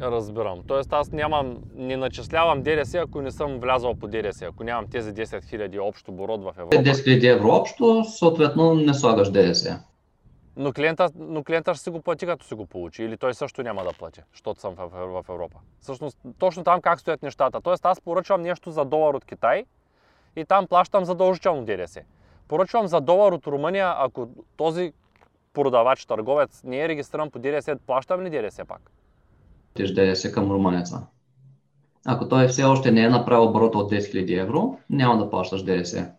Разбирам. 0.00 0.58
Тоест 0.66 0.92
аз 0.92 1.12
нямам, 1.12 1.56
не 1.74 1.96
начислявам 1.96 2.62
ДДС, 2.62 2.98
ако 2.98 3.22
не 3.22 3.30
съм 3.30 3.58
влязал 3.58 3.94
по 3.94 4.08
ДДС, 4.08 4.46
ако 4.46 4.64
нямам 4.64 4.86
тези 4.90 5.10
10 5.12 5.24
000 5.24 5.88
общо 5.88 6.10
оборот 6.10 6.42
в 6.42 6.52
Европа. 6.58 6.76
10 6.76 6.92
000 6.92 7.34
евро 7.34 7.48
общо, 7.48 8.04
съответно 8.04 8.74
не 8.74 8.94
слагаш 8.94 9.30
ДДС. 9.30 9.89
Но 10.56 10.72
клиента, 10.72 11.10
но 11.14 11.44
клиента 11.44 11.74
ще 11.74 11.82
си 11.82 11.90
го 11.90 12.00
плати, 12.00 12.26
като 12.26 12.46
си 12.46 12.54
го 12.54 12.66
получи. 12.66 13.04
Или 13.04 13.16
той 13.16 13.34
също 13.34 13.62
няма 13.62 13.84
да 13.84 13.92
плати, 13.92 14.20
защото 14.32 14.60
съм 14.60 14.74
в, 14.74 15.24
Европа. 15.28 15.58
Всъщност, 15.80 16.18
точно 16.38 16.64
там 16.64 16.80
как 16.80 17.00
стоят 17.00 17.22
нещата. 17.22 17.60
Тоест, 17.60 17.86
аз 17.86 18.00
поръчвам 18.00 18.42
нещо 18.42 18.70
за 18.70 18.84
долар 18.84 19.14
от 19.14 19.24
Китай 19.24 19.64
и 20.36 20.44
там 20.44 20.66
плащам 20.66 21.04
задължително 21.04 21.64
ДДС. 21.64 22.00
Поръчвам 22.48 22.86
за 22.86 23.00
долар 23.00 23.32
от 23.32 23.46
Румъния, 23.46 23.94
ако 23.96 24.28
този 24.56 24.92
продавач, 25.54 26.06
търговец 26.06 26.62
не 26.64 26.80
е 26.80 26.88
регистриран 26.88 27.30
по 27.30 27.38
ДДС, 27.38 27.76
плащам 27.86 28.22
ли 28.22 28.30
ДДС 28.30 28.64
пак? 28.64 28.90
Тиш 29.74 29.94
ДДС 29.94 30.32
към 30.32 30.50
румънеца. 30.50 31.06
Ако 32.06 32.28
той 32.28 32.48
все 32.48 32.64
още 32.64 32.92
не 32.92 33.02
е 33.02 33.08
направил 33.08 33.44
оборота 33.44 33.78
от 33.78 33.92
10 33.92 33.98
000 33.98 34.42
евро, 34.42 34.78
няма 34.90 35.18
да 35.18 35.30
плащаш 35.30 35.62
ДДС. 35.62 36.10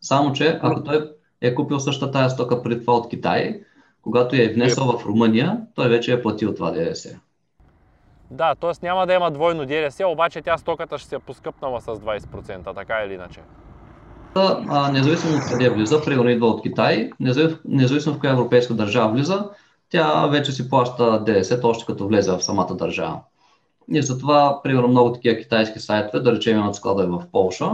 Само, 0.00 0.32
че 0.32 0.58
ако 0.62 0.84
той 0.84 1.12
е 1.44 1.54
купил 1.54 1.80
същата 1.80 2.12
тая 2.12 2.30
стока 2.30 2.62
преди 2.62 2.80
това 2.80 2.92
от 2.92 3.08
Китай, 3.08 3.60
когато 4.02 4.36
я 4.36 4.44
е 4.44 4.52
внесъл 4.52 4.98
в 4.98 5.06
Румъния, 5.06 5.60
той 5.74 5.88
вече 5.88 6.12
е 6.12 6.22
платил 6.22 6.54
това 6.54 6.70
ДДС. 6.70 7.20
Да, 8.30 8.54
т.е. 8.54 8.72
няма 8.82 9.06
да 9.06 9.14
има 9.14 9.30
двойно 9.30 9.66
ДДС, 9.66 10.06
обаче 10.06 10.42
тя 10.42 10.58
стоката 10.58 10.98
ще 10.98 11.08
се 11.08 11.14
е 11.14 11.18
поскъпнала 11.18 11.80
с 11.80 11.86
20%, 11.86 12.74
така 12.74 13.02
или 13.06 13.14
иначе. 13.14 13.40
А, 14.34 14.92
независимо 14.92 15.36
от 15.36 15.42
къде 15.50 15.70
влиза, 15.70 16.04
примерно 16.04 16.30
идва 16.30 16.46
от 16.46 16.62
Китай, 16.62 17.10
независимо 17.64 18.14
в 18.14 18.18
коя 18.18 18.32
европейска 18.32 18.74
държава 18.74 19.12
влиза, 19.12 19.48
тя 19.90 20.26
вече 20.26 20.52
си 20.52 20.70
плаща 20.70 21.24
ДДС, 21.24 21.60
още 21.62 21.86
като 21.86 22.08
влезе 22.08 22.32
в 22.32 22.42
самата 22.42 22.74
държава. 22.74 23.20
И 23.92 24.02
затова, 24.02 24.60
примерно, 24.62 24.88
много 24.88 25.12
такива 25.12 25.36
китайски 25.36 25.78
сайтове, 25.78 26.22
да 26.22 26.32
речем 26.32 26.58
имат 26.58 26.74
склада 26.74 27.06
в 27.06 27.22
Полша, 27.32 27.70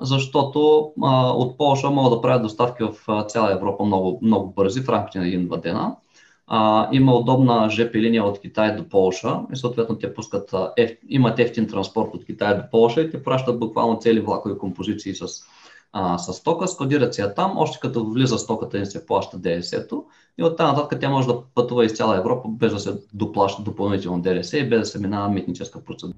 защото 0.00 0.92
а, 1.02 1.30
от 1.30 1.58
Польша 1.58 1.90
могат 1.90 2.12
да 2.12 2.20
правят 2.20 2.42
доставки 2.42 2.82
в 2.82 3.24
цяла 3.28 3.52
Европа 3.52 3.84
много, 3.84 4.18
много 4.22 4.52
бързи, 4.52 4.80
в 4.80 4.88
рамките 4.88 5.18
на 5.18 5.26
един-два 5.26 5.56
дена. 5.56 5.96
А, 6.46 6.88
има 6.92 7.14
удобна 7.14 7.70
ЖП 7.70 7.94
линия 7.94 8.24
от 8.24 8.40
Китай 8.40 8.76
до 8.76 8.88
Полша 8.88 9.40
и 9.52 9.56
съответно 9.56 9.98
те 9.98 10.14
пускат, 10.14 10.54
еф, 10.76 10.98
имат 11.08 11.38
ефтин 11.38 11.68
транспорт 11.68 12.14
от 12.14 12.24
Китай 12.24 12.56
до 12.56 12.62
Полша 12.70 13.00
и 13.00 13.10
те 13.10 13.22
пращат 13.22 13.60
буквално 13.60 13.98
цели 13.98 14.20
влакови 14.20 14.58
композиции 14.58 15.14
с, 15.14 15.26
а, 15.92 16.18
с 16.18 16.32
стока, 16.32 16.68
складират 16.68 17.14
си 17.14 17.20
я 17.20 17.34
там, 17.34 17.58
още 17.58 17.78
като 17.80 18.04
влиза 18.04 18.38
стоката 18.38 18.78
им 18.78 18.86
се 18.86 19.06
плаща 19.06 19.38
ДС-то 19.38 20.04
и 20.38 20.44
оттам 20.44 20.74
нататък 20.74 21.00
тя 21.00 21.10
може 21.10 21.26
да 21.26 21.42
пътува 21.54 21.84
из 21.84 21.96
цяла 21.96 22.16
Европа 22.16 22.48
без 22.48 22.72
да 22.72 22.78
се 22.78 23.00
доплаща 23.14 23.62
допълнително 23.62 24.22
ДДС 24.22 24.58
и 24.58 24.68
без 24.68 24.80
да 24.80 24.86
се 24.86 25.00
минава 25.00 25.28
митническа 25.28 25.84
процедура. 25.84 26.16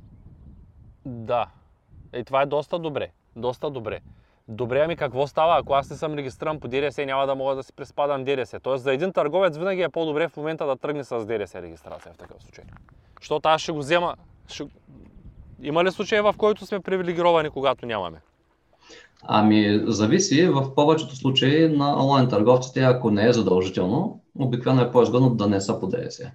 Да, 1.07 1.47
и 2.17 2.25
това 2.25 2.43
е 2.43 2.47
доста 2.47 2.79
добре. 2.79 3.11
Доста 3.37 3.71
добре. 3.71 4.01
Добре, 4.49 4.81
ами 4.81 4.97
какво 4.97 5.27
става, 5.27 5.59
ако 5.59 5.75
аз 5.75 5.91
не 5.91 5.97
съм 5.97 6.15
регистриран 6.15 6.61
по 6.61 6.69
ДДС, 6.69 7.07
няма 7.07 7.27
да 7.27 7.35
мога 7.35 7.55
да 7.55 7.63
си 7.63 7.73
приспадам 7.73 8.25
ДДС. 8.25 8.61
Тоест 8.61 8.85
за 8.85 8.93
един 8.93 9.13
търговец 9.13 9.57
винаги 9.57 9.83
е 9.83 9.89
по-добре 9.89 10.29
в 10.29 10.37
момента 10.37 10.67
да 10.67 10.77
тръгне 10.77 11.05
с 11.05 11.27
ДДС 11.27 11.63
регистрация 11.63 12.13
в 12.13 12.17
такъв 12.17 12.43
случай. 12.43 12.65
Защото 13.21 13.49
аз 13.49 13.61
ще 13.61 13.73
го 13.73 13.79
взема. 13.79 14.15
Ще... 14.49 14.65
Има 15.63 15.85
ли 15.85 15.91
случаи, 15.91 16.21
в 16.21 16.35
който 16.39 16.67
сме 16.67 16.81
привилегировани, 16.81 17.51
когато 17.51 17.87
нямаме? 17.87 18.21
Ами, 19.23 19.81
зависи. 19.87 20.49
В 20.49 20.75
повечето 20.75 21.17
случаи 21.17 21.69
на 21.69 22.03
онлайн 22.03 22.29
търговците, 22.29 22.81
ако 22.81 23.11
не 23.11 23.29
е 23.29 23.33
задължително, 23.33 24.21
обикновено 24.39 24.83
е 24.83 24.91
по-изгодно 24.91 25.31
да 25.31 25.47
не 25.47 25.61
са 25.61 25.81
по 25.81 25.87
ДДС. 25.87 26.31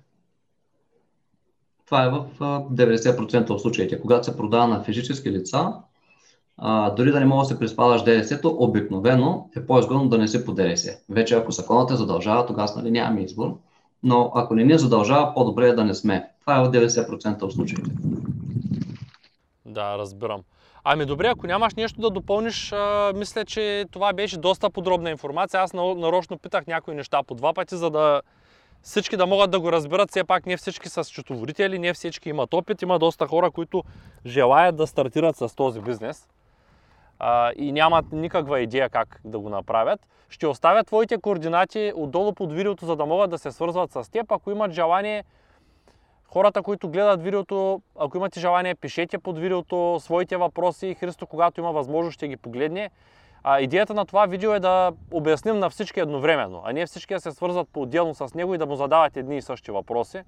Това 1.85 2.05
е 2.05 2.09
в 2.09 2.25
90% 2.39 3.49
от 3.49 3.61
случаите. 3.61 4.01
Когато 4.01 4.25
се 4.25 4.37
продава 4.37 4.67
на 4.67 4.83
физически 4.83 5.31
лица, 5.31 5.73
а, 6.57 6.89
дори 6.89 7.11
да 7.11 7.19
не 7.19 7.25
мога 7.25 7.43
да 7.43 7.47
се 7.47 7.59
приспадаш 7.59 8.03
ДДС-то, 8.03 8.55
обикновено 8.59 9.49
е 9.57 9.65
по-изгодно 9.65 10.09
да 10.09 10.17
не 10.17 10.27
се 10.27 10.45
по 10.45 10.53
ДДС. 10.53 10.97
Вече 11.09 11.35
ако 11.35 11.51
законът 11.51 11.91
е 11.91 11.95
задължава, 11.95 12.45
тогава 12.45 12.69
нали, 12.75 12.91
нямаме 12.91 13.21
избор. 13.21 13.57
Но 14.03 14.31
ако 14.35 14.55
не 14.55 14.63
ни 14.63 14.77
задължава, 14.77 15.33
по-добре 15.33 15.67
е 15.67 15.73
да 15.73 15.85
не 15.85 15.93
сме. 15.93 16.29
Това 16.41 16.59
е 16.59 16.63
в 16.63 16.71
90% 16.71 17.41
от 17.43 17.53
случаите. 17.53 17.91
Да, 19.65 19.97
разбирам. 19.97 20.41
Ами 20.83 21.05
добре, 21.05 21.27
ако 21.27 21.47
нямаш 21.47 21.75
нещо 21.75 22.01
да 22.01 22.09
допълниш, 22.09 22.71
а, 22.71 23.13
мисля, 23.15 23.45
че 23.45 23.85
това 23.91 24.13
беше 24.13 24.37
доста 24.37 24.69
подробна 24.69 25.09
информация. 25.09 25.61
Аз 25.61 25.73
нарочно 25.73 26.37
питах 26.37 26.67
някои 26.67 26.95
неща 26.95 27.23
по 27.23 27.35
два 27.35 27.53
пъти, 27.53 27.75
за 27.75 27.89
да 27.89 28.21
всички 28.81 29.17
да 29.17 29.25
могат 29.25 29.51
да 29.51 29.59
го 29.59 29.71
разберат. 29.71 30.09
Все 30.09 30.23
пак 30.23 30.45
не 30.45 30.57
всички 30.57 30.89
са 30.89 31.03
счетоводители, 31.03 31.79
не 31.79 31.93
всички 31.93 32.29
имат 32.29 32.53
опит. 32.53 32.81
Има 32.81 32.99
доста 32.99 33.27
хора, 33.27 33.51
които 33.51 33.83
желаят 34.25 34.75
да 34.75 34.87
стартират 34.87 35.35
с 35.35 35.55
този 35.55 35.81
бизнес 35.81 36.27
а, 37.19 37.51
и 37.55 37.71
нямат 37.71 38.05
никаква 38.11 38.59
идея 38.59 38.89
как 38.89 39.21
да 39.25 39.39
го 39.39 39.49
направят. 39.49 40.07
Ще 40.29 40.47
оставя 40.47 40.83
твоите 40.83 41.17
координати 41.17 41.93
отдолу 41.95 42.33
под 42.33 42.53
видеото, 42.53 42.85
за 42.85 42.95
да 42.95 43.05
могат 43.05 43.29
да 43.29 43.37
се 43.37 43.51
свързват 43.51 43.91
с 43.91 44.11
теб. 44.11 44.31
Ако 44.31 44.51
имат 44.51 44.71
желание, 44.71 45.23
хората, 46.25 46.63
които 46.63 46.89
гледат 46.89 47.23
видеото, 47.23 47.81
ако 47.99 48.17
имате 48.17 48.39
желание, 48.39 48.75
пишете 48.75 49.17
под 49.17 49.37
видеото 49.39 49.97
своите 49.99 50.37
въпроси. 50.37 50.95
Христо, 50.99 51.27
когато 51.27 51.61
има 51.61 51.71
възможност, 51.71 52.15
ще 52.15 52.27
ги 52.27 52.37
погледне. 52.37 52.89
А, 53.43 53.61
идеята 53.61 53.93
на 53.93 54.05
това 54.05 54.25
видео 54.25 54.53
е 54.53 54.59
да 54.59 54.91
обясним 55.11 55.59
на 55.59 55.69
всички 55.69 55.99
едновременно, 55.99 56.61
а 56.65 56.73
не 56.73 56.85
всички 56.85 57.13
да 57.13 57.19
се 57.19 57.31
свързват 57.31 57.69
по-отделно 57.73 58.15
с 58.15 58.33
него 58.33 58.55
и 58.55 58.57
да 58.57 58.65
му 58.65 58.75
задават 58.75 59.17
едни 59.17 59.37
и 59.37 59.41
същи 59.41 59.71
въпроси. 59.71 60.21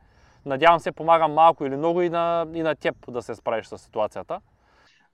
Надявам 0.45 0.79
се, 0.79 0.91
помагам 0.91 1.33
малко 1.33 1.65
или 1.65 1.77
много 1.77 2.01
и 2.01 2.09
на, 2.09 2.47
и 2.53 2.61
на 2.61 2.75
теб 2.75 2.95
да 3.07 3.21
се 3.21 3.35
справиш 3.35 3.65
с 3.65 3.77
ситуацията. 3.77 4.39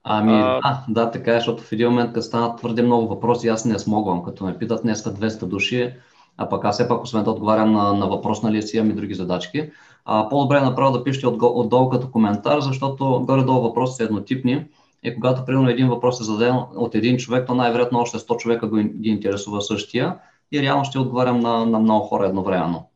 Ами 0.08 0.32
а... 0.32 0.60
да, 0.60 0.84
да, 0.88 1.10
така 1.10 1.30
е, 1.30 1.34
защото 1.34 1.62
в 1.62 1.72
един 1.72 1.88
момент, 1.88 2.12
като 2.12 2.26
станат 2.26 2.58
твърде 2.58 2.82
много 2.82 3.08
въпроси, 3.08 3.48
аз 3.48 3.64
не 3.64 3.78
смогвам. 3.78 4.22
Като 4.22 4.44
ме 4.44 4.58
питат 4.58 4.82
днеска 4.82 5.10
200 5.10 5.44
души, 5.46 5.94
а 6.36 6.48
пък 6.48 6.64
аз 6.64 6.74
все 6.74 6.88
пак, 6.88 7.02
освен 7.02 7.24
да 7.24 7.30
отговарям 7.30 7.72
на, 7.72 7.92
на 7.92 8.06
въпрос, 8.06 8.42
нали 8.42 8.62
си 8.62 8.76
имам 8.76 8.90
и 8.90 8.94
други 8.94 9.14
задачки, 9.14 9.70
а, 10.04 10.28
по-добре 10.28 10.58
е 10.58 10.60
направо 10.60 10.92
да 10.92 11.04
пишете 11.04 11.26
от, 11.26 11.42
отдолу 11.42 11.88
като 11.90 12.10
коментар, 12.10 12.60
защото 12.60 13.24
горе-долу 13.26 13.60
въпросите 13.60 13.96
са 13.96 14.04
еднотипни 14.04 14.64
и 15.02 15.14
когато 15.14 15.44
примерно 15.44 15.68
един 15.68 15.88
въпрос 15.88 16.20
е 16.20 16.24
зададен 16.24 16.56
от 16.76 16.94
един 16.94 17.16
човек, 17.16 17.46
то 17.46 17.54
най-вероятно 17.54 17.98
още 17.98 18.18
100 18.18 18.36
човека 18.36 18.68
го, 18.68 18.76
ги 18.76 19.08
интересува 19.08 19.62
същия 19.62 20.16
и 20.52 20.62
реално 20.62 20.84
ще 20.84 20.98
отговарям 20.98 21.40
на, 21.40 21.66
на 21.66 21.78
много 21.78 22.06
хора 22.06 22.26
едновременно. 22.26 22.88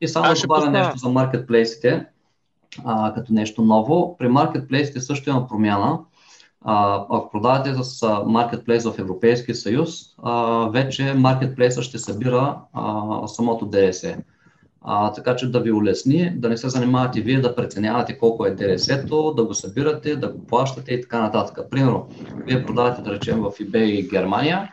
И 0.00 0.08
само 0.08 0.34
да 0.34 0.40
добавя 0.40 0.70
нещо 0.70 0.98
за 0.98 1.08
маркетплейсите, 1.08 2.06
а, 2.84 3.14
като 3.14 3.32
нещо 3.32 3.62
ново. 3.62 4.16
При 4.18 4.28
маркетплейсите 4.28 5.00
също 5.00 5.30
има 5.30 5.48
промяна. 5.48 5.98
А, 6.64 7.06
ако 7.10 7.30
продавате 7.30 7.74
с 7.74 8.22
маркетплейс 8.26 8.84
в 8.84 8.98
Европейския 8.98 9.54
съюз, 9.54 9.90
а, 10.22 10.64
вече 10.68 11.14
маркетплейса 11.14 11.82
ще 11.82 11.98
събира 11.98 12.58
а, 12.72 13.28
самото 13.28 13.66
ДСЕ. 13.66 14.18
А, 14.82 15.12
така 15.12 15.36
че 15.36 15.50
да 15.50 15.60
ви 15.60 15.72
улесни, 15.72 16.32
да 16.36 16.48
не 16.48 16.56
се 16.56 16.68
занимавате 16.68 17.20
вие 17.20 17.40
да 17.40 17.54
преценявате 17.54 18.18
колко 18.18 18.46
е 18.46 18.50
ДРС-то, 18.50 19.34
да 19.34 19.44
го 19.44 19.54
събирате, 19.54 20.16
да 20.16 20.28
го 20.28 20.46
плащате 20.46 20.94
и 20.94 21.00
така 21.00 21.20
нататък. 21.20 21.70
Примерно, 21.70 22.06
вие 22.46 22.66
продавате, 22.66 23.02
да 23.02 23.12
речем, 23.12 23.40
в 23.40 23.50
eBay 23.50 24.10
Германия, 24.10 24.72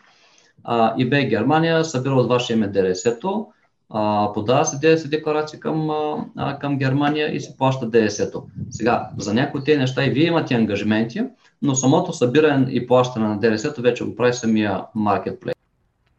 а, 0.63 0.95
eBay 0.95 1.29
Германия 1.29 1.85
събира 1.85 2.13
от 2.13 2.29
ваше 2.29 2.53
име 2.53 2.67
ДРС-то, 2.67 3.47
а, 3.89 4.33
подава 4.33 4.65
се 4.65 4.77
ДС 4.77 5.09
декларация 5.09 5.59
към, 5.59 5.89
а, 6.35 6.59
към 6.59 6.77
Германия 6.77 7.35
и 7.35 7.41
се 7.41 7.57
плаща 7.57 7.89
ДС-то. 7.89 8.43
Сега, 8.69 9.09
за 9.17 9.33
някои 9.33 9.59
от 9.59 9.65
тези 9.65 9.79
неща 9.79 10.05
и 10.05 10.09
вие 10.09 10.27
имате 10.27 10.55
ангажименти, 10.55 11.21
но 11.65 11.75
самото 11.75 12.13
събиране 12.13 12.71
и 12.71 12.87
плащане 12.87 13.27
на 13.27 13.39
ДРС-то 13.39 13.81
вече 13.81 14.03
го 14.03 14.15
прави 14.15 14.33
самия 14.33 14.83
маркетплейс. 14.95 15.55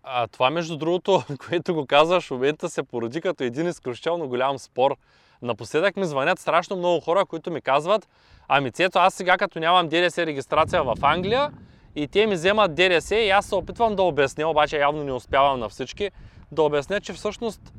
А 0.02 0.26
това, 0.26 0.50
между 0.50 0.76
другото, 0.76 1.22
което 1.48 1.74
го 1.74 1.86
казваш, 1.86 2.26
в 2.26 2.30
момента 2.30 2.68
се 2.68 2.82
породи 2.82 3.20
като 3.20 3.44
един 3.44 3.68
изключително 3.68 4.28
голям 4.28 4.58
спор. 4.58 4.96
Напоследък 5.42 5.96
ми 5.96 6.04
звънят 6.04 6.38
страшно 6.38 6.76
много 6.76 7.00
хора, 7.00 7.24
които 7.24 7.50
ми 7.50 7.60
казват, 7.60 8.08
ами 8.48 8.70
цето, 8.70 8.98
аз 8.98 9.14
сега 9.14 9.38
като 9.38 9.58
нямам 9.58 9.88
ДДС 9.88 10.26
регистрация 10.26 10.82
в 10.82 10.94
Англия 11.02 11.50
и 11.96 12.08
те 12.08 12.26
ми 12.26 12.34
вземат 12.34 12.74
ДДС 12.74 13.16
и 13.16 13.30
аз 13.30 13.46
се 13.46 13.54
опитвам 13.54 13.96
да 13.96 14.02
обясня, 14.02 14.50
обаче 14.50 14.78
явно 14.78 15.04
не 15.04 15.12
успявам 15.12 15.60
на 15.60 15.68
всички, 15.68 16.10
да 16.52 16.62
обясня, 16.62 17.00
че 17.00 17.12
всъщност 17.12 17.72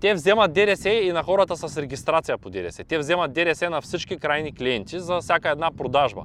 те 0.00 0.14
вземат 0.14 0.52
ДДС 0.52 0.90
и 0.90 1.12
на 1.12 1.22
хората 1.22 1.56
с 1.56 1.76
регистрация 1.76 2.38
по 2.38 2.50
ДДС. 2.50 2.84
Те 2.84 2.98
вземат 2.98 3.32
ДДС 3.32 3.70
на 3.70 3.80
всички 3.80 4.16
крайни 4.16 4.54
клиенти 4.54 5.00
за 5.00 5.20
всяка 5.20 5.50
една 5.50 5.70
продажба. 5.70 6.22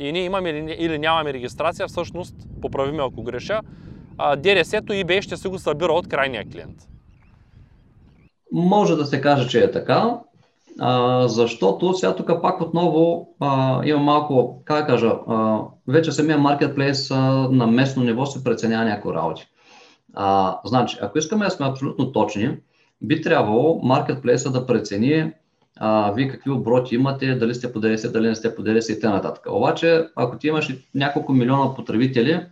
И 0.00 0.12
ние 0.12 0.24
имаме 0.24 0.50
или 0.78 0.98
нямаме 0.98 1.32
регистрация, 1.32 1.88
всъщност, 1.88 2.34
поправиме 2.62 3.02
ако 3.02 3.22
греша, 3.22 3.60
ДРС-то 4.18 4.92
eBay 4.92 5.20
ще 5.20 5.36
се 5.36 5.48
го 5.48 5.58
събира 5.58 5.92
от 5.92 6.08
крайния 6.08 6.44
клиент. 6.52 6.76
Може 8.52 8.96
да 8.96 9.06
се 9.06 9.20
каже, 9.20 9.48
че 9.48 9.60
е 9.60 9.70
така, 9.70 10.18
защото 11.26 11.94
сега 11.94 12.16
тук 12.16 12.42
пак 12.42 12.60
отново 12.60 13.28
има 13.84 13.98
малко, 13.98 14.62
как 14.64 14.86
кажа, 14.86 15.12
вече 15.88 16.12
самия 16.12 16.38
маркетплейс 16.38 17.10
на 17.50 17.66
местно 17.66 18.02
ниво 18.02 18.26
се 18.26 18.44
преценява 18.44 18.84
някои 18.84 19.14
работи. 19.14 19.46
Значи, 20.64 20.98
ако 21.02 21.18
искаме 21.18 21.44
да 21.44 21.50
сме 21.50 21.66
абсолютно 21.66 22.12
точни, 22.12 22.56
би 23.02 23.22
трябвало 23.22 23.80
маркетплейса 23.82 24.50
да 24.50 24.66
прецени 24.66 25.32
а, 25.82 26.12
вие 26.12 26.28
какви 26.28 26.50
обороти 26.50 26.94
имате, 26.94 27.34
дали 27.34 27.54
сте 27.54 27.72
по 27.72 27.80
ДРС, 27.80 28.12
дали 28.12 28.28
не 28.28 28.34
сте 28.34 28.54
по 28.54 28.62
ДРС 28.62 28.88
и 28.88 29.00
т.н. 29.00 29.34
Обаче, 29.48 30.08
ако 30.16 30.38
ти 30.38 30.48
имаш 30.48 30.74
няколко 30.94 31.32
милиона 31.32 31.74
потребители, 31.74 32.46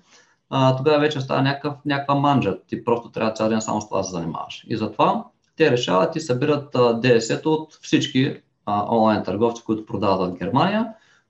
а, 0.50 0.76
тогава 0.76 0.98
вече 0.98 1.20
става 1.20 1.42
някакъв, 1.42 1.74
някаква 1.84 2.14
манджа. 2.14 2.58
Ти 2.66 2.84
просто 2.84 3.10
трябва 3.10 3.32
цял 3.32 3.48
ден 3.48 3.60
само 3.60 3.80
с 3.80 3.88
това 3.88 3.98
да 3.98 4.04
се 4.04 4.10
занимаваш. 4.10 4.64
И 4.68 4.76
затова 4.76 5.24
те 5.56 5.70
решават 5.70 6.16
и 6.16 6.20
събират 6.20 6.76
ДС-то 7.02 7.52
от 7.52 7.78
всички 7.82 8.36
а, 8.66 8.96
онлайн 8.96 9.22
търговци, 9.22 9.64
които 9.64 9.86
продават 9.86 10.30
в 10.30 10.38
Германия 10.38 10.88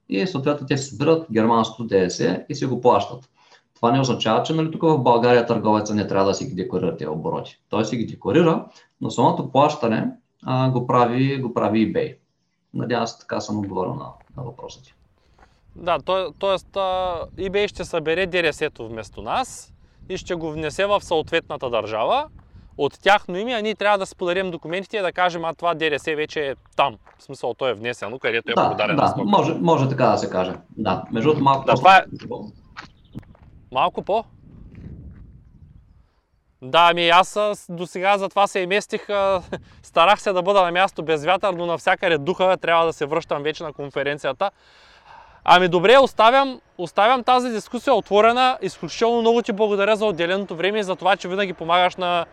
и 0.09 0.27
съответно 0.27 0.67
те 0.67 0.77
събират 0.77 1.27
германското 1.31 1.83
ДС 1.83 2.45
и 2.49 2.55
си 2.55 2.65
го 2.65 2.81
плащат. 2.81 3.29
Това 3.75 3.91
не 3.91 3.99
означава, 3.99 4.43
че 4.43 4.53
нали, 4.53 4.71
тук 4.71 4.81
в 4.81 4.97
България 4.97 5.45
търговеца 5.45 5.95
не 5.95 6.07
трябва 6.07 6.27
да 6.27 6.33
си 6.33 6.45
ги 6.45 6.55
декларира 6.55 6.97
тези 6.97 7.09
обороти. 7.09 7.59
Той 7.69 7.85
си 7.85 7.97
ги 7.97 8.05
декларира, 8.05 8.65
но 9.01 9.09
самото 9.09 9.51
плащане 9.51 10.07
а, 10.45 10.69
го, 10.69 10.87
прави, 10.87 11.41
го 11.41 11.53
прави 11.53 11.93
eBay. 11.93 12.17
Надявам 12.73 13.07
се 13.07 13.19
така 13.19 13.41
съм 13.41 13.59
отговорил 13.59 13.93
на, 13.93 14.05
на 14.37 14.43
въпроса 14.43 14.83
ти. 14.83 14.93
Да, 15.75 15.99
т.е. 15.99 16.57
eBay 17.49 17.67
ще 17.67 17.85
събере 17.85 18.25
ДРС-то 18.25 18.87
вместо 18.87 19.21
нас 19.21 19.73
и 20.09 20.17
ще 20.17 20.35
го 20.35 20.51
внесе 20.51 20.85
в 20.85 21.01
съответната 21.01 21.69
държава 21.69 22.27
от 22.77 22.99
тяхно 23.01 23.37
име, 23.37 23.53
а 23.53 23.61
ние 23.61 23.75
трябва 23.75 23.97
да 23.97 24.05
споделим 24.05 24.51
документите 24.51 24.97
и 24.97 25.01
да 25.01 25.11
кажем, 25.11 25.45
а 25.45 25.53
това 25.53 25.73
ДРС 25.73 26.03
вече 26.05 26.49
е 26.49 26.55
там. 26.75 26.97
В 27.17 27.23
смисъл, 27.23 27.53
то 27.53 27.67
е 27.67 27.73
внесено, 27.73 28.19
където 28.19 28.51
е 28.51 28.53
да, 28.53 28.69
продадено. 28.69 28.97
Да, 28.97 29.23
може, 29.25 29.53
може 29.53 29.89
така 29.89 30.05
да 30.05 30.17
се 30.17 30.29
каже. 30.29 30.53
Да, 30.77 31.03
между 31.11 31.29
другото 31.29 31.43
малко 31.43 31.65
да, 31.65 31.73
това 31.73 31.97
е... 31.97 32.03
Малко 33.71 34.01
по? 34.01 34.23
Да, 36.61 36.87
ами 36.91 37.09
аз 37.09 37.39
до 37.69 37.87
сега 37.87 38.17
за 38.17 38.29
това 38.29 38.47
се 38.47 38.59
и 38.59 38.67
местих. 38.67 39.07
Старах 39.83 40.21
се 40.21 40.33
да 40.33 40.41
бъда 40.41 40.61
на 40.61 40.71
място 40.71 41.03
без 41.03 41.25
вятър, 41.25 41.53
но 41.53 41.65
навсякъде 41.65 42.17
духа 42.17 42.57
трябва 42.57 42.85
да 42.85 42.93
се 42.93 43.05
връщам 43.05 43.43
вече 43.43 43.63
на 43.63 43.73
конференцията. 43.73 44.51
Ами 45.43 45.67
добре, 45.67 45.97
оставям, 45.97 46.61
оставям 46.77 47.23
тази 47.23 47.49
дискусия 47.49 47.93
отворена. 47.93 48.57
Изключително 48.61 49.21
много 49.21 49.41
ти 49.41 49.51
благодаря 49.51 49.95
за 49.95 50.05
отделеното 50.05 50.55
време 50.55 50.79
и 50.79 50.83
за 50.83 50.95
това, 50.95 51.15
че 51.15 51.27
винаги 51.27 51.53
помагаш 51.53 51.95
на 51.95 52.25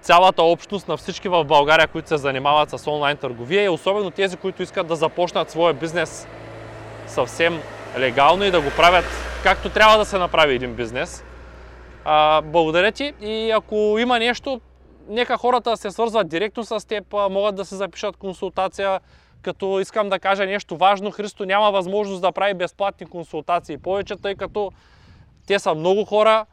цялата 0.00 0.42
общност, 0.42 0.88
на 0.88 0.96
всички 0.96 1.28
в 1.28 1.44
България, 1.44 1.88
които 1.88 2.08
се 2.08 2.16
занимават 2.16 2.70
с 2.70 2.86
онлайн 2.86 3.16
търговия 3.16 3.64
и 3.64 3.68
особено 3.68 4.10
тези, 4.10 4.36
които 4.36 4.62
искат 4.62 4.86
да 4.86 4.96
започнат 4.96 5.50
своя 5.50 5.74
бизнес 5.74 6.26
съвсем 7.06 7.62
легално 7.98 8.44
и 8.44 8.50
да 8.50 8.60
го 8.60 8.70
правят 8.70 9.04
както 9.42 9.68
трябва 9.68 9.98
да 9.98 10.04
се 10.04 10.18
направи 10.18 10.54
един 10.54 10.74
бизнес. 10.74 11.24
А, 12.04 12.42
благодаря 12.42 12.92
ти. 12.92 13.12
И 13.20 13.50
ако 13.50 13.96
има 13.98 14.18
нещо, 14.18 14.60
нека 15.08 15.36
хората 15.36 15.76
се 15.76 15.90
свързват 15.90 16.28
директно 16.28 16.64
с 16.64 16.86
теб, 16.86 17.12
могат 17.30 17.54
да 17.54 17.64
се 17.64 17.76
запишат 17.76 18.16
консултация, 18.16 19.00
като 19.42 19.80
искам 19.80 20.08
да 20.08 20.18
кажа 20.18 20.46
нещо 20.46 20.76
важно, 20.76 21.10
Христо 21.10 21.44
няма 21.44 21.70
възможност 21.70 22.22
да 22.22 22.32
прави 22.32 22.54
безплатни 22.54 23.06
консултации. 23.06 23.78
Повече, 23.78 24.16
тъй 24.16 24.34
като 24.34 24.72
те 25.46 25.58
са 25.58 25.74
много 25.74 26.04
хора 26.04 26.46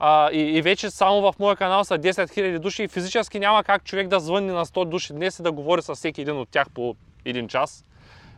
а, 0.00 0.30
и, 0.32 0.40
и 0.40 0.62
вече 0.62 0.90
само 0.90 1.20
в 1.20 1.34
моя 1.38 1.56
канал 1.56 1.84
са 1.84 1.98
10 1.98 2.10
000 2.10 2.58
души 2.58 2.82
и 2.82 2.88
физически 2.88 3.40
няма 3.40 3.64
как 3.64 3.84
човек 3.84 4.08
да 4.08 4.20
звънне 4.20 4.52
на 4.52 4.66
100 4.66 4.84
души 4.84 5.12
днес 5.12 5.38
и 5.38 5.42
да 5.42 5.52
говори 5.52 5.82
с 5.82 5.94
всеки 5.94 6.20
един 6.20 6.36
от 6.36 6.48
тях 6.48 6.66
по 6.74 6.96
един 7.24 7.48
час. 7.48 7.84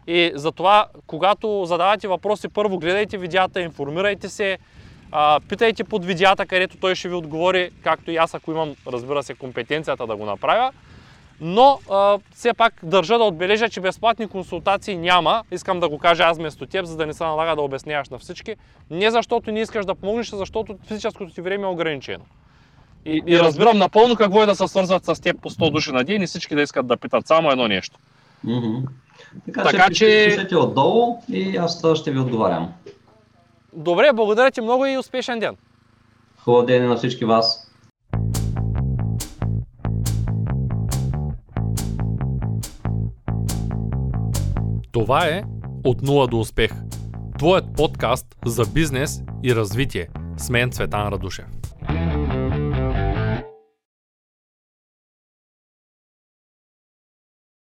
И 0.07 0.33
затова, 0.35 0.87
когато 1.07 1.65
задавате 1.65 2.09
въпроси, 2.09 2.49
първо 2.49 2.79
гледайте 2.79 3.19
видеята, 3.19 3.61
информирайте 3.61 4.29
се, 4.29 4.59
а, 5.13 5.41
питайте 5.49 5.85
под 5.85 6.05
видеята, 6.05 6.47
където 6.47 6.77
той 6.77 6.95
ще 6.95 7.09
ви 7.09 7.15
отговори, 7.15 7.71
както 7.83 8.11
и 8.11 8.17
аз, 8.17 8.35
ако 8.35 8.51
имам, 8.51 8.75
разбира 8.87 9.23
се, 9.23 9.35
компетенцията 9.35 10.07
да 10.07 10.17
го 10.17 10.25
направя. 10.25 10.73
Но 11.41 11.79
а, 11.91 12.19
все 12.35 12.55
пак 12.55 12.75
държа 12.83 13.19
да 13.19 13.25
отбележа, 13.25 13.69
че 13.69 13.81
безплатни 13.81 14.29
консултации 14.29 14.97
няма. 14.97 15.43
Искам 15.51 15.81
да 15.81 15.89
го 15.89 15.99
кажа 15.99 16.23
аз 16.23 16.39
вместо 16.39 16.67
теб, 16.67 16.85
за 16.85 16.97
да 16.97 17.07
не 17.07 17.15
се 17.15 17.25
налага 17.25 17.57
да 17.57 17.63
обясняваш 17.63 18.09
на 18.09 18.19
всички. 18.19 18.57
Не 18.91 19.11
защото 19.11 19.53
не 19.53 19.61
искаш 19.61 19.87
да 19.87 19.95
помогнеш, 19.95 20.33
а 20.33 20.37
защото 20.37 20.77
физическото 20.87 21.35
ти 21.35 21.41
време 21.41 21.65
е 21.65 21.67
ограничено. 21.67 22.25
И, 23.05 23.23
и 23.27 23.39
разбирам 23.39 23.79
напълно 23.79 24.17
какво 24.17 24.43
е 24.43 24.47
да 24.47 24.55
се 24.55 24.69
свързват 24.69 25.05
с 25.05 25.21
теб 25.21 25.41
по 25.41 25.51
100 25.51 25.73
души 25.73 25.93
на 25.93 26.05
ден 26.05 26.23
и 26.23 26.27
всички 26.27 26.55
да 26.55 26.63
искат 26.63 26.87
да 26.87 26.97
питат 26.97 27.27
само 27.27 27.51
едно 27.51 27.69
нещо. 27.69 27.99
Mm-hmm. 28.47 28.83
Така, 29.47 29.63
така 29.63 29.91
че, 29.91 30.47
че... 30.49 30.57
отдолу 30.57 31.19
и 31.29 31.57
аз 31.57 31.83
ще 31.95 32.11
ви 32.11 32.19
отговарям. 32.19 32.73
Добре, 33.73 34.11
благодаря 34.15 34.51
ти 34.51 34.61
много 34.61 34.87
и 34.87 34.99
успешен 34.99 35.39
ден. 35.39 35.57
Хубав 36.39 36.67
ден 36.67 36.89
на 36.89 36.97
всички 36.97 37.25
вас. 37.25 37.67
Това 44.93 45.27
е 45.27 45.43
От 45.85 46.03
нула 46.03 46.27
до 46.27 46.41
успех. 46.41 46.73
Твоят 47.39 47.65
подкаст 47.77 48.27
за 48.47 48.63
бизнес 48.75 49.23
и 49.45 49.55
развитие. 49.55 50.09
С 50.37 50.51
мен 50.51 50.71
Цветан 50.71 51.09
Радушев. 51.09 51.60